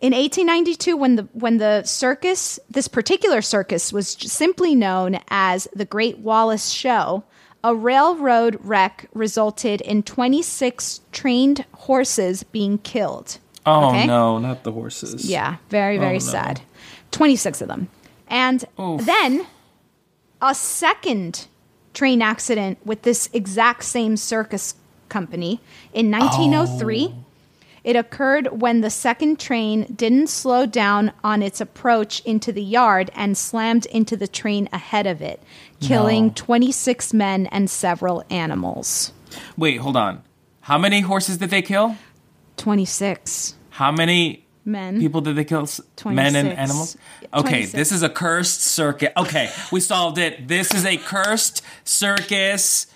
[0.00, 5.84] In 1892, when the when the circus, this particular circus, was simply known as the
[5.84, 7.24] Great Wallace Show,
[7.66, 13.38] a railroad wreck resulted in 26 trained horses being killed.
[13.66, 14.06] Oh Okay?
[14.06, 15.24] no, not the horses.
[15.28, 16.30] Yeah, very, oh, very Oh, no.
[16.32, 16.60] sad.
[17.10, 17.88] 26 of them.
[18.28, 19.46] And then
[20.40, 21.48] a second
[21.92, 24.74] train accident with this exact same circus
[25.08, 25.58] company
[25.92, 27.14] in 1903.
[27.82, 33.10] It occurred when the second train didn't slow down on its approach into the yard
[33.14, 35.40] and slammed into the train ahead of it,
[35.80, 36.32] killing No.
[36.34, 39.12] 26 men and several animals.
[39.56, 40.22] Wait, hold on.
[40.62, 41.96] How many horses did they kill?
[42.56, 44.98] 26 How many men.
[44.98, 45.62] people did they kill?
[45.62, 46.96] S- Men and animals?
[47.32, 47.72] Okay, 26.
[47.72, 49.10] this is a cursed circus.
[49.16, 50.48] Okay, we solved it.
[50.48, 52.86] This is a cursed circus.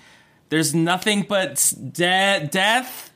[0.48, 3.09] There's nothing but de- death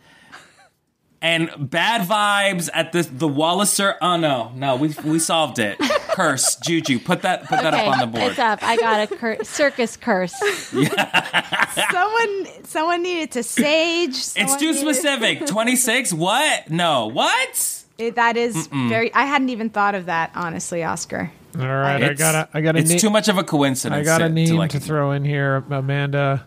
[1.24, 3.96] and bad vibes at the the Walliser.
[4.02, 5.78] Oh no, no, we we solved it.
[5.80, 6.98] Curse, juju.
[6.98, 8.32] Put that put that up on the board.
[8.32, 8.58] It's up.
[8.62, 10.34] I got a cur- circus curse.
[11.90, 14.10] someone someone needed to sage.
[14.36, 15.46] It's too needed- specific.
[15.46, 16.12] Twenty six.
[16.12, 16.70] What?
[16.70, 17.06] No.
[17.06, 17.84] What?
[17.96, 18.88] It- that is Mm-mm.
[18.90, 19.12] very.
[19.14, 21.30] I hadn't even thought of that, honestly, Oscar.
[21.58, 22.80] All right, I gotta, I gotta.
[22.80, 23.98] It's na- too much of a coincidence.
[24.00, 26.44] I got a to- name to to, throw in here, Amanda.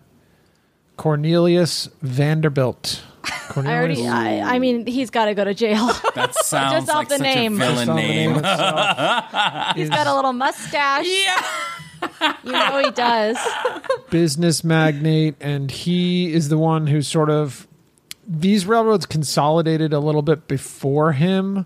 [0.97, 3.01] Cornelius Vanderbilt.
[3.56, 4.08] I already.
[4.08, 5.89] I, I mean, he's got to go to jail.
[6.16, 7.54] That sounds Just off like the such name.
[7.62, 8.34] a villain Just off the name.
[8.34, 11.06] name he's got a little mustache.
[11.08, 12.34] Yeah.
[12.43, 13.38] You know he does.
[14.10, 17.68] business magnate, and he is the one who sort of
[18.28, 21.66] these railroads consolidated a little bit before him.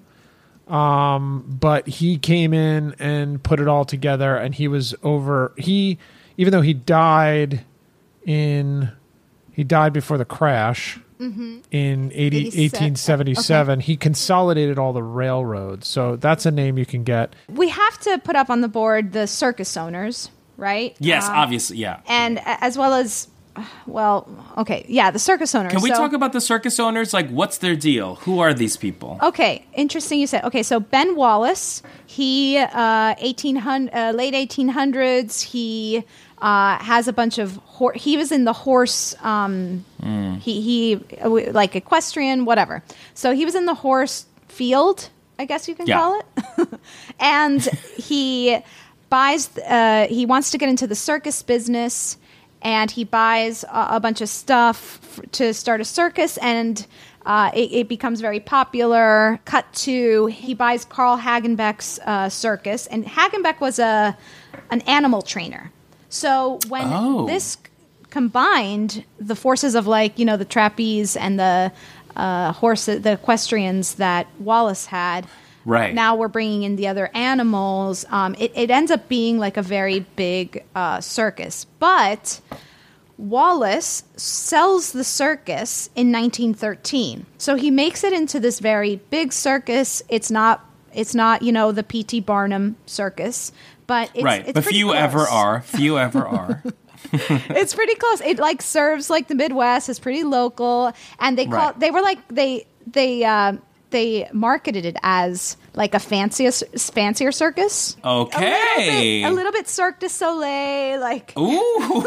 [0.68, 5.54] Um, but he came in and put it all together, and he was over.
[5.58, 5.98] He,
[6.38, 7.66] even though he died
[8.26, 8.90] in,
[9.52, 11.62] he died before the crash Mhm.
[11.72, 12.62] in 80, 87.
[12.96, 13.80] 1877.
[13.82, 17.36] He consolidated all the railroads, so that's a name you can get.
[17.48, 20.96] We have to put up on the board the circus owners, right?
[21.00, 21.98] Yes, Um, obviously, yeah.
[22.08, 23.28] and a- as well as,
[23.86, 25.72] well, okay, yeah, the circus owners.
[25.74, 27.14] Can we So- talk about the circus owners?
[27.14, 28.16] Like, what's their deal?
[28.22, 29.20] Who are these people?
[29.22, 30.20] Okay, interesting.
[30.20, 30.64] You said okay.
[30.64, 35.42] So Ben Wallace, he uh, eighteen hundred uh, late eighteen hundreds.
[35.42, 36.04] He
[36.42, 39.16] uh, has a bunch of hor- he was in the horse.
[39.24, 39.86] Um,
[40.42, 42.82] He he uh, like equestrian, whatever.
[43.14, 46.00] So he was in the horse field, I guess you can Yeah.
[46.00, 46.70] call it.
[47.20, 47.62] and
[47.98, 48.60] he
[49.10, 49.50] buys.
[49.58, 52.18] Uh, he wants to get into the circus business,
[52.62, 56.86] and he buys a, a bunch of stuff f- to start a circus, and
[57.26, 59.40] uh, it, it becomes very popular.
[59.46, 64.18] Cut to he buys Carl Hagenbeck's uh, circus, and Hagenbeck was a
[64.72, 65.72] an animal trainer.
[66.12, 67.26] So when Oh.
[67.26, 67.58] this
[68.12, 71.72] combined the forces of like you know the trapeze and the
[72.16, 75.26] uh, horses, the equestrians that Wallace had.
[75.64, 75.94] Right.
[75.94, 78.04] Now we're bringing in the other animals.
[78.10, 81.66] Um, it, it ends up being like a very big uh, circus.
[81.80, 82.42] But
[83.18, 87.26] Wallace sells the circus in 1913.
[87.38, 90.02] So he makes it into this very big circus.
[90.10, 90.66] It's not.
[90.94, 92.20] It's not, you know, the P.T.
[92.20, 93.54] Barnum circus,
[93.92, 94.98] but it's, right, it's but few close.
[94.98, 95.62] ever are.
[95.78, 96.64] Few ever are.
[97.14, 98.22] it's pretty close.
[98.22, 99.90] It like serves like the Midwest.
[99.90, 101.80] It's pretty local, and they call Right.
[101.80, 103.54] they were like they they uh,
[103.90, 107.98] they marketed it as like a fancier fancier circus.
[108.04, 108.48] Okay.
[108.48, 112.06] A little bit, a little bit Cirque du Soleil, like Ooh,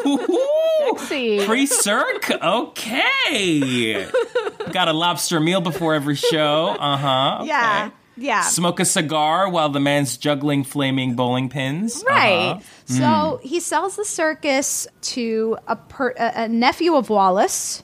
[0.96, 1.44] sexy.
[1.44, 2.30] pre circ.
[2.30, 4.06] Okay.
[4.72, 6.74] Got a lobster meal before every show.
[6.78, 7.42] Uh huh.
[7.44, 8.42] Yeah, yeah.
[8.42, 12.02] Smoke a cigar while the man's juggling flaming bowling pins.
[12.06, 12.52] Right.
[12.52, 12.60] Uh-huh.
[12.86, 13.40] So Mm.
[13.42, 17.82] he sells the circus to a, per, a, a nephew of Wallace.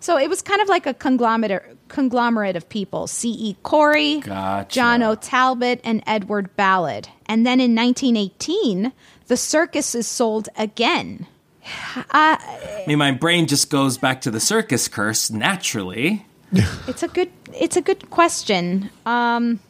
[0.00, 3.56] So it was kind of like a conglomerate conglomerate of people: C.E.
[3.62, 4.68] Corey, Gotcha.
[4.74, 5.14] John O.
[5.14, 7.08] Talbot, and Edward Ballard.
[7.26, 8.92] And then in 1918,
[9.28, 11.26] the circus is sold again.
[11.96, 16.26] Uh, I mean, my brain just goes back to the circus curse naturally.
[16.86, 18.90] it's a good it's a good question.
[19.06, 19.60] Um,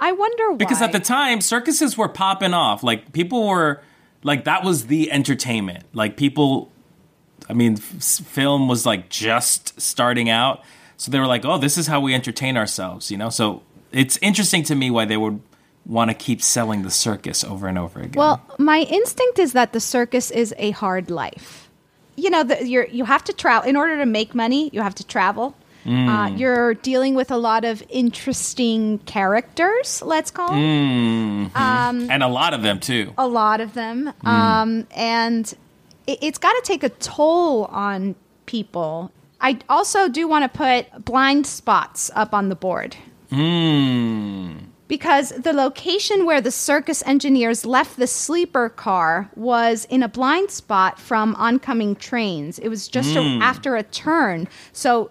[0.00, 0.56] I wonder why.
[0.56, 2.82] Because at the time, circuses were popping off.
[2.82, 3.82] Like people were
[4.22, 5.84] like that was the entertainment.
[5.92, 6.72] Like people,
[7.48, 10.62] I mean, f- film was like just starting out,
[10.96, 13.28] so they were like, "Oh, this is how we entertain ourselves," you know.
[13.28, 15.40] So it's interesting to me why they would
[15.86, 18.12] want to keep selling the circus over and over again.
[18.18, 21.68] Well, my instinct is that the circus is a hard life.
[22.16, 24.70] You know, the, you're you have to travel in order to make money.
[24.72, 25.56] You have to travel.
[25.86, 26.38] Uh, Mm.
[26.38, 30.02] you're dealing with a lot of interesting characters.
[30.04, 31.56] Let's call them Mhm.
[31.56, 33.12] um, and a lot of them too.
[33.16, 34.28] a lot of them, Mm.
[34.28, 35.54] um, and
[36.06, 38.14] it, it's got to take a toll on
[38.46, 39.10] people.
[39.40, 42.96] I also do want to put blind spots up on the board
[43.32, 44.56] Mm.
[44.88, 50.50] because the location where the circus engineers left the sleeper car was in a blind
[50.50, 52.58] spot from oncoming trains.
[52.58, 53.40] It was just a- Mm.
[53.40, 54.48] after a turn.
[54.72, 55.08] So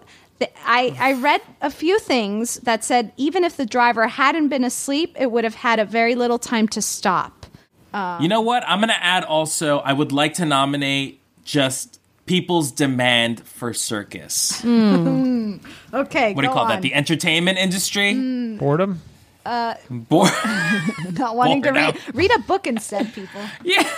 [0.64, 5.16] I, I read a few things that said even if the driver hadn't been asleep,
[5.18, 7.46] it would have had a very little time to stop.
[7.92, 8.62] You know what?
[8.68, 14.60] I'm going to add also, I would like to nominate just people's demand for circus.
[14.60, 15.56] Hmm.
[15.92, 16.32] okay.
[16.32, 16.82] What do you go call that?
[16.82, 18.14] The entertainment industry?
[18.56, 19.00] Boredom?
[19.44, 20.30] Uh, Bored.
[21.18, 23.40] not wanting to read, read a book instead, people.
[23.64, 23.88] Yeah.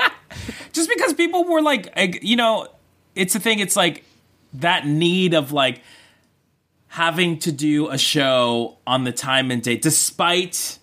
[0.72, 1.88] just because people were like,
[2.22, 2.68] you know,
[3.14, 3.60] it's a thing.
[3.60, 4.04] It's like
[4.54, 5.82] that need of like
[6.88, 10.78] having to do a show on the time and date, despite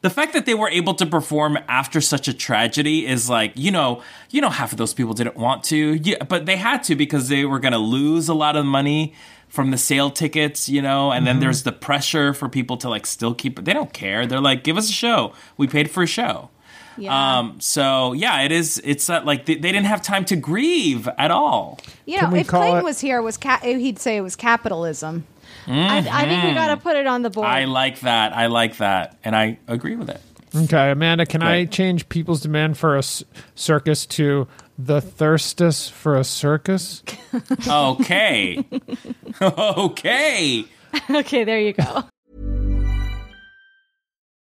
[0.00, 3.70] the fact that they were able to perform after such a tragedy is like you
[3.72, 4.00] know
[4.30, 5.94] you know half of those people didn't want to.
[5.94, 9.14] Yeah, but they had to because they were going to lose a lot of money
[9.48, 11.40] from the sale tickets you know and then Mhm.
[11.40, 14.26] there's the pressure for people to like still keep they don't care.
[14.26, 15.32] They're like give us a show.
[15.56, 16.50] We paid for a show
[16.98, 17.38] Yeah.
[17.38, 21.08] um so yeah it is it's uh, like they, they didn't have time to grieve
[21.18, 24.22] at all You know, if call Clayton it- was here, was ca- he'd say it
[24.22, 25.26] was capitalism.
[25.66, 26.54] I, I think we Mhm.
[26.54, 27.46] got to put it on the board.
[27.46, 30.20] i like that i like that and i agree with it
[30.56, 33.22] Okay, Amanda, can I change people's demand for a s-
[33.54, 37.02] circus to the thirstus for a circus?
[37.68, 38.64] okay
[39.42, 40.64] okay
[41.10, 42.04] okay, there you go.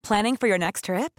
[0.02, 1.18] Planning for your next trip?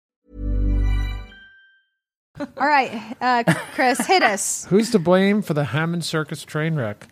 [2.57, 4.65] All right, uh, Chris, hit us.
[4.69, 7.07] Who's to blame for the Hammond Circus train wreck?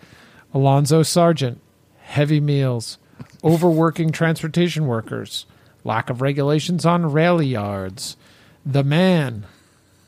[0.53, 1.61] Alonzo Sargent,
[2.01, 2.97] heavy meals,
[3.43, 5.45] overworking transportation workers,
[5.83, 8.17] lack of regulations on rail yards,
[8.65, 9.45] the man,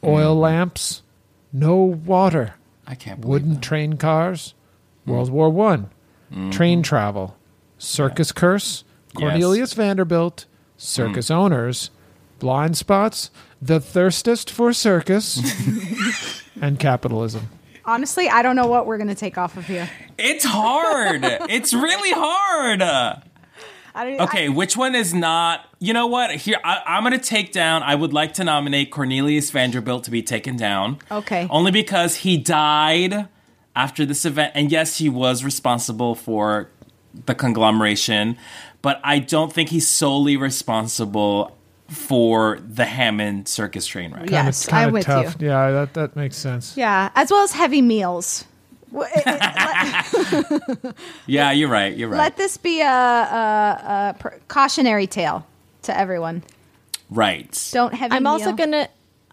[0.03, 0.41] oil hmm.
[0.41, 1.03] lamps,
[1.53, 2.55] no water,
[2.88, 4.55] I can't wooden train cars,
[5.05, 5.11] hmm.
[5.11, 5.91] World War One,
[6.34, 6.49] hmm.
[6.49, 7.38] train travel,
[7.78, 10.45] circus curse, Cornelius Vanderbilt,
[10.78, 11.91] circus owners,
[12.39, 13.30] blind spots,
[13.62, 17.49] the thirstest for circus, and capitalism.
[17.86, 19.89] Honestly, I don't know what we're going to take off of here.
[20.18, 21.22] It's hard.
[21.24, 22.82] it's really hard.
[23.93, 25.68] I don't, Okay, which one is not?
[25.80, 26.32] You know what?
[26.32, 27.84] Here, I, I'm going to take down.
[27.84, 30.99] I would like to nominate Cornelius Vanderbilt to be taken down.
[31.12, 31.47] Okay.
[31.49, 33.28] Only because he died
[33.76, 34.53] after this event.
[34.55, 36.70] And yes, he was responsible for
[37.26, 38.38] the conglomeration,
[38.82, 41.57] but I don't think he's solely responsible
[41.92, 44.30] for the Hammond circus train wreck.
[44.30, 45.36] Yes, Kinda I'm with tough.
[45.39, 45.48] you.
[45.48, 46.76] Yeah, that, that makes sense.
[46.78, 48.46] Yeah, as well as heavy meals.
[48.92, 51.96] W- it- it- Yeah, you're right.
[51.96, 52.18] You're right.
[52.18, 55.46] Let this be a, a, a pr- cautionary tale
[55.84, 56.44] to everyone.
[57.10, 57.70] right.
[57.74, 58.88] Don't heavy I'm also gonna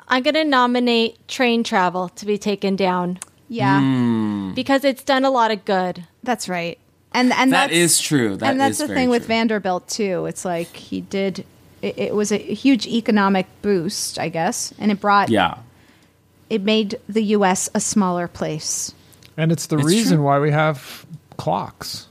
[0.09, 3.19] I'm gonna nominate train travel to be taken down.
[3.49, 3.81] Yeah.
[3.81, 4.53] Hmm.
[4.55, 6.05] Because it's done a lot of good.
[6.23, 6.79] That's right.
[7.13, 8.37] And and That that's, is true.
[8.37, 9.27] That and that's is the very thing with.
[9.27, 10.27] Vanderbilt too.
[10.27, 11.45] It's like he did.
[11.83, 15.29] It, it was a huge economic boost, I guess, and it brought.
[15.31, 15.59] Yeah.
[16.51, 17.69] It made the U.S.
[17.75, 18.95] a smaller place.
[19.37, 20.27] And it's the It's reason true.
[20.27, 21.07] why we have
[21.37, 22.09] clocks.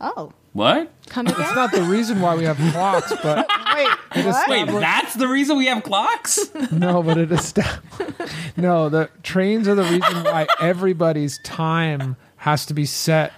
[0.00, 0.32] Oh.
[0.52, 0.90] What?
[1.08, 3.88] Come It's not the reason why we have clocks, but Wait.
[4.16, 6.40] it is Wait, that's the reason we have clocks?
[6.72, 7.54] no, but it is
[8.56, 8.88] no.
[8.88, 13.32] The trains are the reason why everybody's time has to be set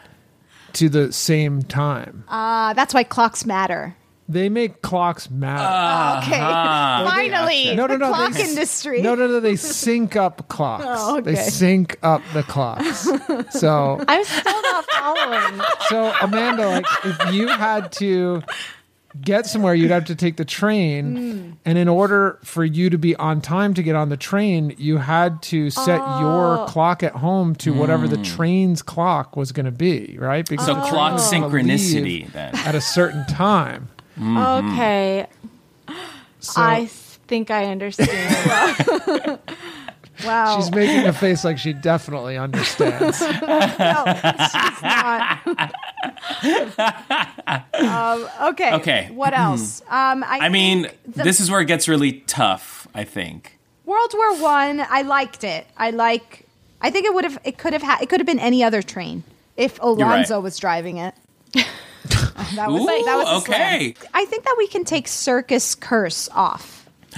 [0.74, 2.24] to the same time.
[2.28, 3.94] Uh, that's why clocks matter.
[4.28, 6.22] They make clocks matter.
[6.26, 6.40] Okay.
[6.42, 7.04] Uh-huh.
[7.10, 8.08] Finally, no, no, the no.
[8.08, 9.02] clock they, industry.
[9.02, 9.40] No, no, no.
[9.40, 10.84] They sync up clocks.
[10.86, 11.42] Oh, They okay.
[11.42, 13.08] sync up the clocks.
[13.50, 15.60] So, I'm still not following.
[15.88, 18.42] so Amanda, like, if you had to
[19.20, 21.16] get somewhere, you'd have to take the train.
[21.16, 21.56] Mm.
[21.66, 24.96] And in order for you to be on time to get on the train, you
[24.98, 26.66] had to set your Oh.
[26.68, 28.24] clock at home to whatever the Mm.
[28.36, 30.48] train's clock was going to be, right?
[30.48, 32.54] Because So the train clock was gonna synchronicity, then.
[32.56, 33.88] at a certain time.
[34.18, 34.36] Mm-hmm.
[34.72, 35.26] Okay.
[36.40, 39.38] So- I think I understand.
[40.24, 40.56] wow.
[40.56, 43.20] She's making a face like she definitely understands.
[47.74, 48.74] um, okay.
[48.74, 49.10] Okay.
[49.12, 49.82] What else?
[49.82, 53.58] Um, I, I mean, the- this is where it gets really tough, I think.
[53.84, 54.80] World War One.
[54.80, 55.66] I, liked it.
[55.76, 56.46] I like.
[56.80, 57.38] I think it would have.
[57.44, 57.82] It could have.
[57.82, 59.24] Ha- it could have been any other train
[59.56, 59.86] if right.
[59.88, 61.14] Alonzo was driving it.
[62.56, 62.82] that was.
[62.82, 63.60] Ooh, that was a slam.
[63.60, 63.94] okay.
[64.14, 66.88] I think that we can take circus curse off.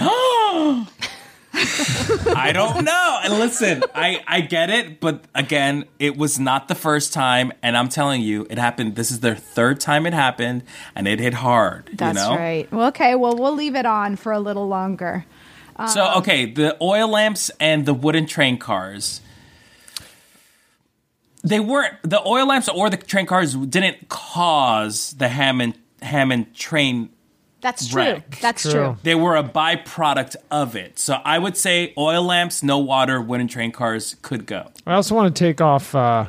[1.57, 3.19] I don't know.
[3.23, 7.77] And listen, I, I get it, but again, it was not the first time, and
[7.77, 8.95] I'm telling you, it happened.
[8.95, 10.63] This is their third time it happened,
[10.95, 11.89] and it hit hard.
[11.93, 12.35] That's you know?
[12.35, 12.69] right.
[12.71, 13.15] Well, okay.
[13.15, 15.25] Well, we'll leave it on for a little longer.
[15.89, 19.21] So Um, okay, the oil lamps and the wooden train cars.
[21.45, 27.09] They weren't the oil lamps or the train cars didn't cause the Hammond Hammond train
[27.61, 28.01] That's true.
[28.01, 28.39] wreck.
[28.41, 28.97] That's true.
[29.03, 30.97] They were a byproduct of it.
[30.99, 34.71] So I would say oil lamps, no water, wooden train cars could go.
[34.87, 36.25] I also want to take off uh,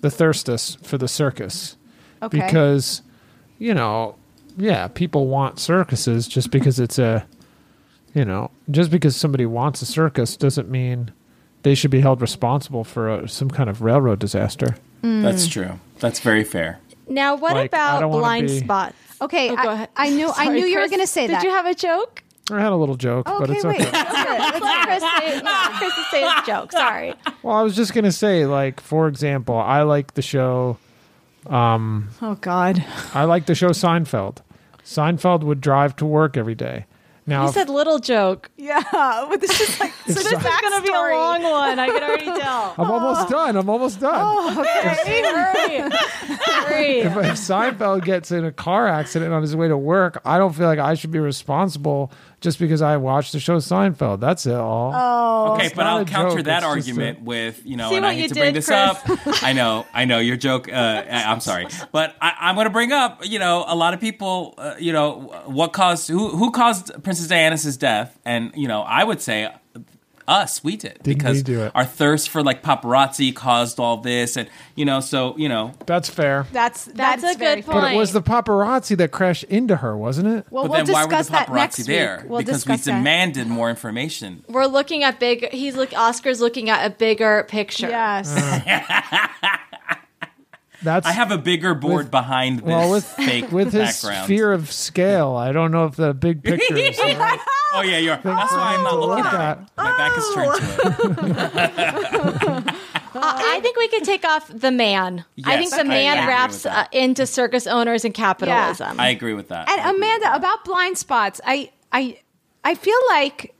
[0.00, 1.76] the Thirstus for the circus.
[2.22, 2.38] Okay.
[2.38, 3.02] Because,
[3.58, 4.16] you know,
[4.56, 7.26] yeah, people want circuses just because it's a,
[8.14, 11.12] you know, just because somebody wants a circus doesn't mean
[11.66, 14.76] they should be held responsible for a, some kind of railroad disaster.
[15.02, 15.22] Mm.
[15.22, 15.80] That's true.
[15.98, 16.78] That's very fair.
[17.08, 18.94] now, what Like, about blind be- spots?
[19.20, 19.88] Okay, Oh, I.
[19.96, 20.28] I knew.
[20.28, 21.42] I Sorry, knew you were going to say did that.
[21.42, 22.22] Did you have a joke?
[22.52, 23.80] I had a little joke, but Okay, it's wait.
[23.84, 23.90] okay.
[23.90, 26.70] Let's let Chris say, let Chris say his joke.
[26.70, 27.14] Sorry.
[27.42, 30.78] Well, I was just gonna say, like, for example, I like the show.
[31.46, 34.36] Um, oh God, I like the show Seinfeld.
[34.84, 36.86] Seinfeld would drive to work every day.
[37.28, 38.50] Now, He if- said little joke.
[38.56, 38.82] Yeah,
[39.28, 41.78] but this is like If this is so- going to be a long one.
[41.78, 42.74] I can already tell.
[42.78, 43.30] I'm almost oh.
[43.30, 43.56] done.
[43.56, 44.14] I'm almost done.
[44.16, 45.22] Oh, okay.
[45.24, 45.80] Hurry.
[45.80, 46.98] Hurry.
[47.00, 50.52] if, if Seinfeld gets in a car accident on his way to work, I don't
[50.54, 54.20] feel like I should be responsible just because I watched the show Seinfeld.
[54.20, 54.92] That's it all.
[54.94, 58.04] Oh, Okay, but I'll counter joke, that it's argument a- with you know, See and
[58.06, 58.78] I you hate to bring this Chris?
[58.78, 59.42] up.
[59.42, 60.68] I know, I know your joke.
[60.68, 60.72] Uh,
[61.08, 63.24] I- I'm sorry, but I, I'm going to bring up.
[63.24, 64.54] You know, a lot of people.
[64.58, 69.04] Uh, you know, what caused who who caused Princess Diana's death, and you know, I
[69.04, 69.50] would say.
[70.28, 71.72] Us, we did Didn't because we do it?
[71.74, 76.08] our thirst for like paparazzi caused all this, and you know, so you know, That's
[76.08, 76.46] fair.
[76.52, 77.72] That's That's a very good fair.
[77.74, 77.84] point.
[77.84, 80.46] But it was the paparazzi that crashed into her, wasn't it?
[80.50, 82.18] Well, but we'll then why were the discuss that paparazzi next there?
[82.22, 82.30] week.
[82.30, 82.96] We'll because we discuss that.
[82.98, 84.44] demanded more information.
[84.48, 85.48] We're looking at big.
[85.52, 85.92] He's look.
[85.92, 87.88] Oscar's looking at a bigger picture.
[87.88, 88.26] Yes.
[89.42, 89.56] Uh.
[90.86, 94.28] That's I have a bigger board behind this well with fake with his background.
[94.28, 95.34] fear of scale.
[95.34, 96.96] I don't know if the big picture is.
[96.96, 97.40] the right
[97.74, 98.16] oh yeah, you're.
[98.16, 99.64] thing That's for why I'm him not to looking look at it.
[99.76, 100.54] My back is turned
[101.26, 102.74] to it.
[103.16, 105.24] Uh, I think we could take off the man.
[105.46, 109.00] I think the man agree wraps uh, into circus owners and capitalism.
[109.00, 109.70] I agree with that.
[109.70, 112.20] And Amanda, about blind spots, I I
[112.62, 113.54] I feel like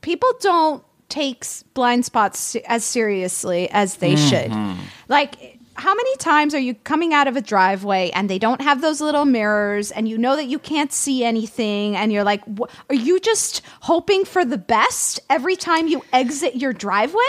[0.00, 4.52] people don't take blind spots as seriously as they should.
[5.06, 8.80] Like how many times are you coming out of a driveway and they don't have
[8.80, 12.70] those little mirrors and you know that you can't see anything and you're like "Wh-
[12.88, 17.22] are you just hoping for the best every time you exit your driveway?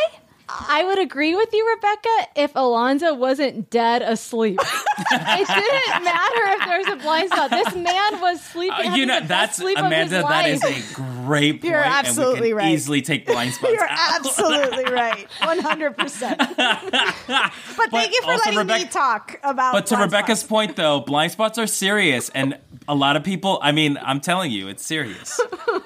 [0.68, 4.60] I would agree with you, Rebecca, if Alonzo wasn't dead asleep.
[5.12, 7.50] it didn't matter if there was a blind spot.
[7.50, 8.88] This man was sleeping.
[8.88, 10.22] Uh, you know, the that's sleep Amanda.
[10.22, 11.64] That is a great point.
[11.64, 12.72] You're and we absolutely can right.
[12.72, 13.74] Easily take blind spots.
[13.74, 14.26] You're out.
[14.26, 15.28] absolutely right.
[15.42, 16.38] 100%.
[17.78, 20.50] but, thank you for also letting me talk about But to blind Rebecca's spots.
[20.50, 23.60] point, though, blind spots are serious, and a lot of people.
[23.62, 25.40] I mean, I'm telling you, it's serious.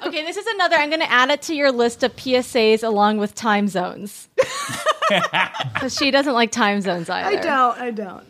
[0.06, 0.76] Okay, this is another.
[0.76, 4.28] I'm going to add it to your list of PSAs along with time zones.
[5.74, 7.38] Because she doesn't like time zones either.
[7.38, 7.78] I don't.
[7.80, 8.24] I don't.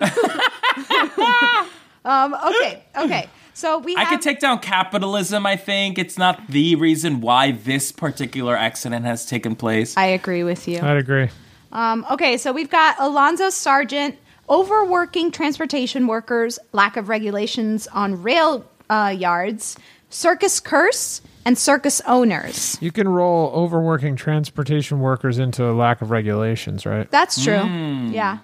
[2.05, 2.83] um, okay.
[2.97, 3.29] Okay.
[3.53, 5.45] So we I have could take down capitalism.
[5.45, 9.95] I think it's not the reason why this particular accident has taken place.
[9.95, 10.79] I agree with you.
[10.81, 11.29] I'd agree.
[11.71, 14.17] Um, okay, so we've got Alonzo Sargent,
[14.49, 19.77] overworking transportation workers, lack of regulations on rail uh, yards,
[20.09, 22.77] circus curse, and circus owners.
[22.81, 27.09] You can roll overworking transportation workers into a lack of regulations, right?
[27.11, 27.59] That's true.
[27.59, 28.11] Hmm.
[28.11, 28.39] Yeah.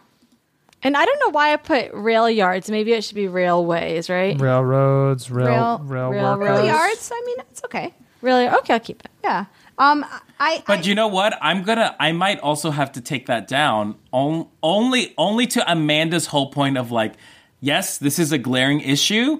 [0.83, 2.69] And I don't know why I put rail yards.
[2.71, 4.39] Maybe it should be railways, right?
[4.39, 6.39] Railroads, rail, Rail- rail, railroads.
[6.39, 6.57] workers.
[6.59, 7.11] Rail yards.
[7.13, 7.93] I mean, it's okay.
[8.21, 8.47] Really?
[8.47, 9.11] Okay, I'll keep it.
[9.23, 9.45] Yeah.
[9.77, 10.05] Um,
[10.39, 10.63] I.
[10.67, 11.37] But you know what?
[11.41, 11.95] I'm gonna.
[11.99, 13.95] I might also have to take that down.
[14.11, 17.13] On, only, only to Amanda's whole point of like,
[17.59, 19.39] yes, this is a glaring issue,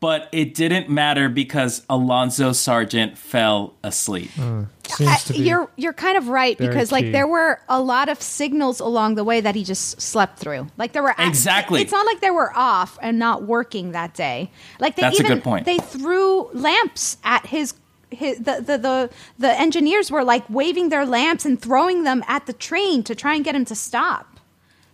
[0.00, 4.30] but it didn't matter because Alonzo Sargent fell asleep.
[4.38, 8.78] I- you're you're kind of right Very because like there were a lot of signals
[8.80, 10.68] along the way that he just slept through.
[10.76, 11.82] Like there were Exactly.
[11.82, 14.50] It's not like they were off and not working that day.
[14.78, 15.66] Like they That's a even good point.
[15.66, 17.74] they threw lamps at his.
[18.08, 22.46] His, the, the the the engineers were like waving their lamps and throwing them at
[22.46, 24.38] the train to try and get him to stop.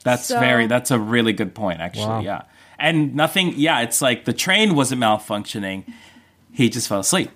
[0.03, 0.67] That's So- very.
[0.67, 2.07] That's a really good point, actually.
[2.07, 2.21] Wow.
[2.21, 2.43] Yeah,
[2.83, 3.55] and nothing.
[3.57, 5.85] Yeah, it's like the train wasn't malfunctioning.
[6.53, 7.31] He just fell asleep.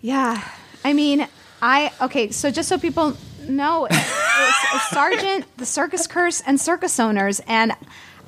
[0.00, 0.42] Yeah,
[0.82, 1.28] I mean,
[1.62, 2.30] I okay.
[2.30, 3.16] So just so people
[3.46, 7.72] know, it's a Sargent, the circus curse, and circus owners, and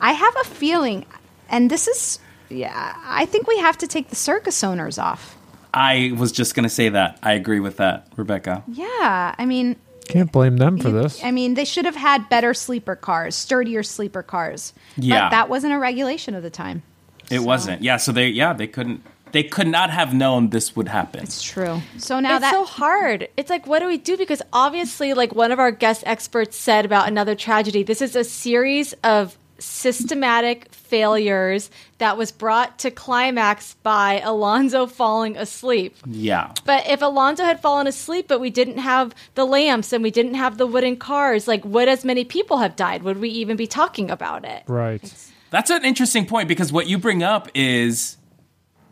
[0.01, 1.07] I have a feeling,
[1.49, 2.19] and this is,
[2.51, 5.37] yeah, I think we have to take the circus owners off.
[5.75, 7.19] I was just gonna say that.
[7.23, 8.63] I agree with that, Rebecca.
[8.69, 9.77] Yeah, I mean,
[10.09, 11.23] Can't blame them for you- this.
[11.25, 14.73] I mean, they should have had better sleeper cars, sturdier sleeper cars.
[14.97, 15.25] Yeah.
[15.27, 16.83] but that wasn't a regulation of the time.
[17.31, 17.83] It wasn't.
[17.83, 17.97] Yeah.
[17.97, 18.29] So they.
[18.29, 18.53] Yeah.
[18.53, 19.03] They couldn't.
[19.33, 21.23] They could not have known this would happen.
[21.23, 21.81] It's true.
[21.97, 23.29] So now it's that so hard.
[23.39, 24.19] It's like, what do we do?
[24.19, 28.25] Because obviously, like one of our guest experts said about another tragedy, this is a
[28.25, 35.97] series of systematic failures that was brought to climax by Alonzo falling asleep.
[36.07, 36.53] Yeah.
[36.65, 40.35] But if Alonzo had fallen asleep, but we didn't have the lamps and we didn't
[40.35, 43.03] have the wooden cars, like would as many people have died?
[43.03, 44.65] Would we even be talking about it?
[44.67, 45.03] Right.
[45.51, 48.17] That's an interesting point because what you bring up is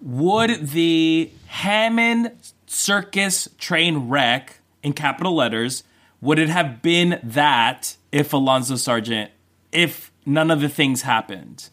[0.01, 2.33] would the Hammond
[2.67, 5.85] Circus train wreck in capital letters
[6.21, 9.31] would it have been that if Alonzo Sargent
[9.73, 11.69] if none of the things happened?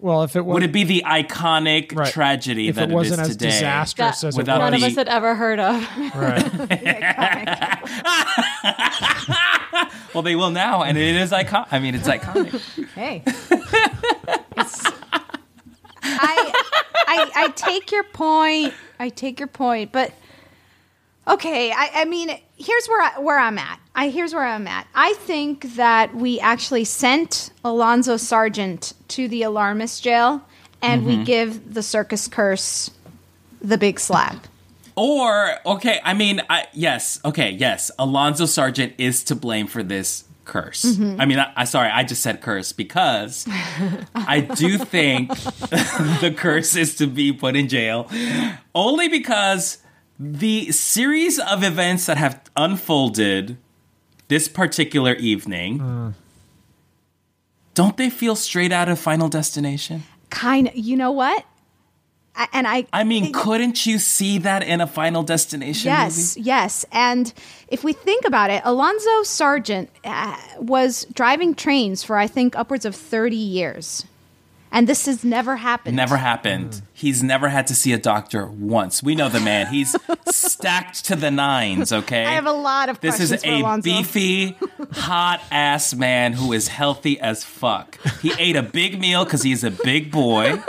[0.00, 2.12] Well, if it was, Would it be the iconic Right.
[2.12, 3.50] tragedy If that it wasn't it is as today?
[3.50, 5.84] disastrous as without None of us had ever heard of.
[6.14, 6.44] Right.
[10.14, 11.66] well, they will now, and it is iconic.
[11.72, 12.60] I mean, it's iconic.
[12.94, 13.22] Hey.
[14.58, 14.92] It's-
[16.02, 16.52] I,
[17.06, 18.74] I I take your point.
[18.98, 20.12] I take your point, but
[21.28, 21.70] okay.
[21.72, 23.78] I, I mean, here's where I, where I'm at.
[23.94, 24.86] I here's where I'm at.
[24.94, 30.42] I think that we actually sent Alonzo Sargent to the alarmist jail,
[30.82, 31.24] and we Mhm.
[31.24, 32.90] give the circus curse
[33.60, 34.46] the big slap.
[34.94, 37.90] Or okay, I mean, I, yes, okay, yes.
[37.98, 40.84] Alonzo Sargent is to blame for this curse.
[40.84, 41.16] Mhm.
[41.20, 43.46] I mean, I, I sorry, I just said curse because
[44.14, 45.28] I do think
[46.20, 48.08] the curse is to be put in jail,
[48.74, 49.78] only because
[50.18, 53.56] the series of events that have unfolded
[54.28, 56.14] this particular evening.
[57.74, 60.02] Don't they feel straight out of Final Destination?
[60.30, 60.76] Kind of.
[60.76, 61.44] You know what?
[62.34, 62.86] I, and I.
[62.92, 66.46] I mean, couldn't you see that in a Final Destination Yes, movie?
[66.46, 66.84] yes.
[66.92, 67.32] And
[67.68, 72.84] if we think about it, Alonzo Sargent uh, was driving trains for, I think, upwards
[72.84, 74.04] of 30 years.
[74.70, 75.96] And this has never happened.
[75.96, 76.82] Never happened.
[76.92, 79.02] He's never had to see a doctor once.
[79.02, 79.68] We know the man.
[79.68, 79.96] He's
[80.28, 82.24] stacked to the nines, okay?
[82.24, 83.90] I have a lot of This questions is for a Alonzo.
[83.90, 84.56] beefy,
[84.92, 87.98] hot ass man who is healthy as fuck.
[88.20, 90.62] He ate a big meal because he's a big boy.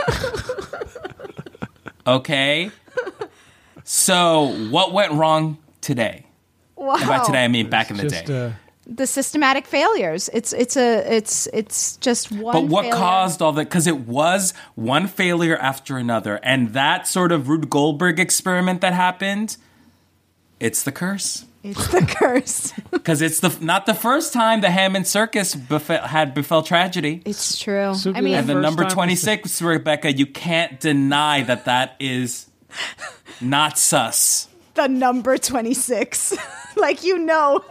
[2.06, 2.70] Okay?
[3.84, 6.26] So, what went wrong today?
[6.76, 6.96] Wow.
[6.96, 8.46] And by today, I mean back in the Just, day.
[8.46, 8.50] uh,
[8.90, 10.28] the systematic failures.
[10.32, 12.52] It's it's a it's it's just one.
[12.52, 12.96] But what failure.
[12.96, 13.64] caused all that?
[13.64, 18.92] Because it was one failure after another, and that sort of Rube Goldberg experiment that
[18.92, 19.56] happened.
[20.58, 21.46] It's the curse.
[21.62, 22.72] It's the curse.
[22.90, 27.22] Because it's the not the first time the Hammond Circus befell, had befell tragedy.
[27.24, 27.94] It's true.
[27.94, 32.48] So I mean, and the number twenty six, Rebecca, you can't deny that that is
[33.40, 34.48] not sus.
[34.74, 36.36] the number twenty six,
[36.76, 37.64] like you know.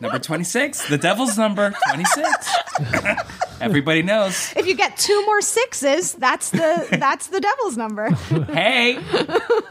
[0.00, 2.50] Number twenty six, the devil's number twenty six.
[3.60, 4.52] Everybody knows.
[4.56, 8.10] If you get two more sixes, that's the that's the devil's number.
[8.10, 8.98] Hey,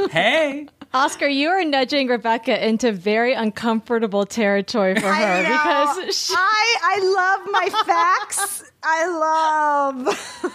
[0.09, 0.67] hey.
[0.93, 5.49] Oscar, you are nudging Rebecca into very uncomfortable territory for her I know.
[5.97, 6.99] because she, I I
[7.43, 8.63] love my facts.
[8.81, 9.07] I
[10.05, 10.51] love.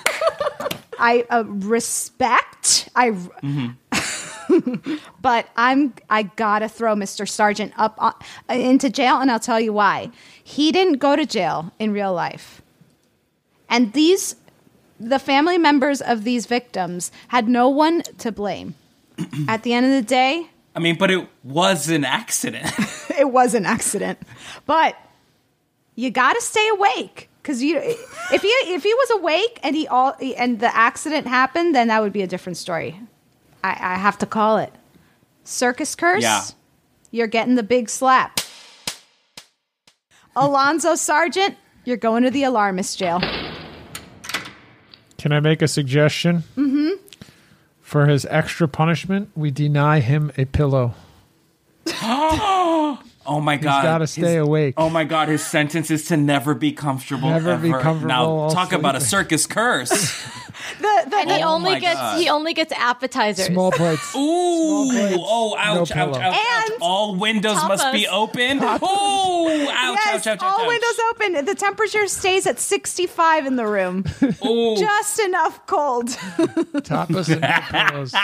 [0.99, 2.89] I uh, respect.
[2.97, 3.13] I.
[5.21, 7.29] but I'm I gotta throw Mr.
[7.29, 8.15] Sargent up on,
[8.49, 10.11] into jail, and I'll tell you why.
[10.43, 12.63] He didn't go to jail in real life,
[13.69, 14.37] and these
[14.99, 18.75] the family members of these victims had no one to blame.
[19.49, 22.71] At the end of the day, I mean, but it was an accident.
[23.19, 24.19] it was an accident.
[24.67, 24.97] But
[25.95, 29.89] you got to stay awake because you if he if he was awake and he
[29.89, 33.01] all and the accident happened, then that would be a different story.
[33.63, 34.73] I, I have to call it
[35.45, 36.23] circus curse.
[36.23, 36.43] Yeah.
[37.11, 38.41] You're getting the big slap.
[40.37, 43.21] Alonzo Sargent, you're going to the alarmist jail.
[45.19, 46.45] Can I make a suggestion?
[46.57, 46.91] Mm-hmm.
[47.81, 50.95] For his extra punishment, we deny him a pillow.
[53.27, 53.77] Oh my god!
[53.77, 54.75] He's gotta stay His- awake.
[54.77, 55.29] Oh my god!
[55.29, 57.29] His sentence is to never be comfortable.
[57.29, 60.21] Never be comfortable Now while talk about a circus curse.
[60.79, 62.21] The, the, And he Oh only my gets God.
[62.21, 63.47] he only gets appetizers.
[63.47, 64.15] Small plates.
[64.15, 64.19] Ooh!
[64.21, 65.57] Oh!
[65.59, 65.75] Ouch!
[65.75, 65.91] no ouch!
[65.91, 66.19] pillow.
[66.19, 66.35] Ouch!
[66.37, 66.71] ouch.
[66.81, 68.13] All windows must be tapas.
[68.13, 68.59] open.
[68.63, 69.49] Oh!
[69.71, 69.99] Ouch!
[70.05, 70.39] yes, ouch!
[70.39, 70.43] Ouch!
[70.43, 71.45] all ouch, windows open.
[71.45, 74.05] The temperature stays at 65 in the room.
[74.45, 74.77] Ooh.
[74.77, 76.07] Just enough cold.
[76.09, 78.15] Tapas and no pillows.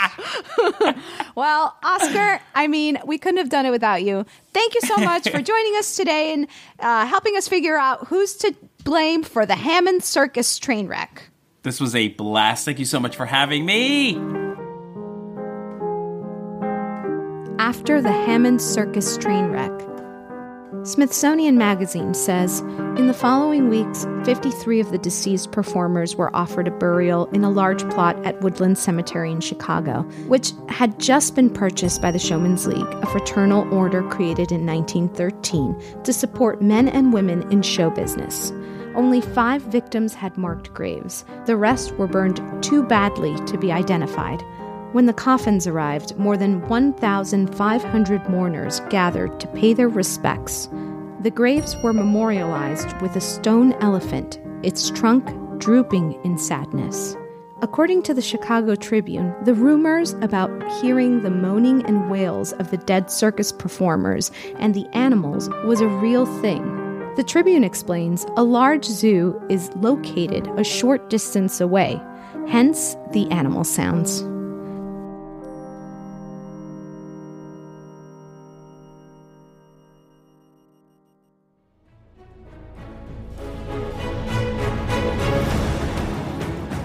[1.35, 4.25] Well, Oscar, I mean, we couldn't have done it without you.
[4.53, 6.47] Thank you so much for joining us today and
[6.79, 11.29] uh, helping us figure out who's to blame for the Hammond Circus train wreck.
[11.67, 12.63] This was a blast.
[12.63, 14.15] Thank you so much for having me.
[17.59, 19.73] After the Hammond Circus train wreck,
[20.85, 22.61] Smithsonian Magazine says
[22.95, 27.51] in the following weeks, 53 of the deceased performers were offered a burial in a
[27.51, 32.65] large plot at Woodland Cemetery in Chicago, which had just been purchased by the Showman's
[32.65, 38.53] League, a fraternal order created in 1913 to support men and women in show business.
[38.97, 41.23] Only five victims had marked graves.
[41.45, 44.43] The rest were burned too badly to be identified.
[44.91, 50.67] When the coffins arrived, more than 1,500 mourners gathered to pay their respects.
[51.21, 55.29] The graves were memorialized with a stone elephant, its trunk
[55.59, 57.15] drooping in sadness.
[57.61, 60.49] According to the Chicago Tribune, the rumors about
[60.81, 65.87] hearing the moaning and wails of the dead circus performers and the animals was a
[65.87, 66.86] real thing.
[67.17, 71.99] The Tribune explains a large zoo is located a short distance away,
[72.47, 74.21] hence the animal sounds.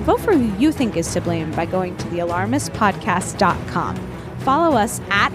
[0.07, 3.97] Vote for who you think is to blame by going to thealarmistpodcast.com.
[4.39, 5.31] Follow us at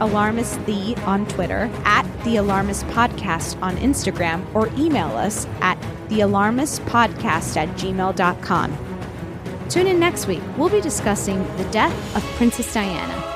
[0.00, 7.56] Alarmist The on Twitter, at the Alarmist Podcast on Instagram, or email us at thealarmistpodcast
[7.56, 8.78] at gmail.com.
[9.68, 10.42] Tune in next week.
[10.56, 13.35] We'll be discussing the death of Princess Diana.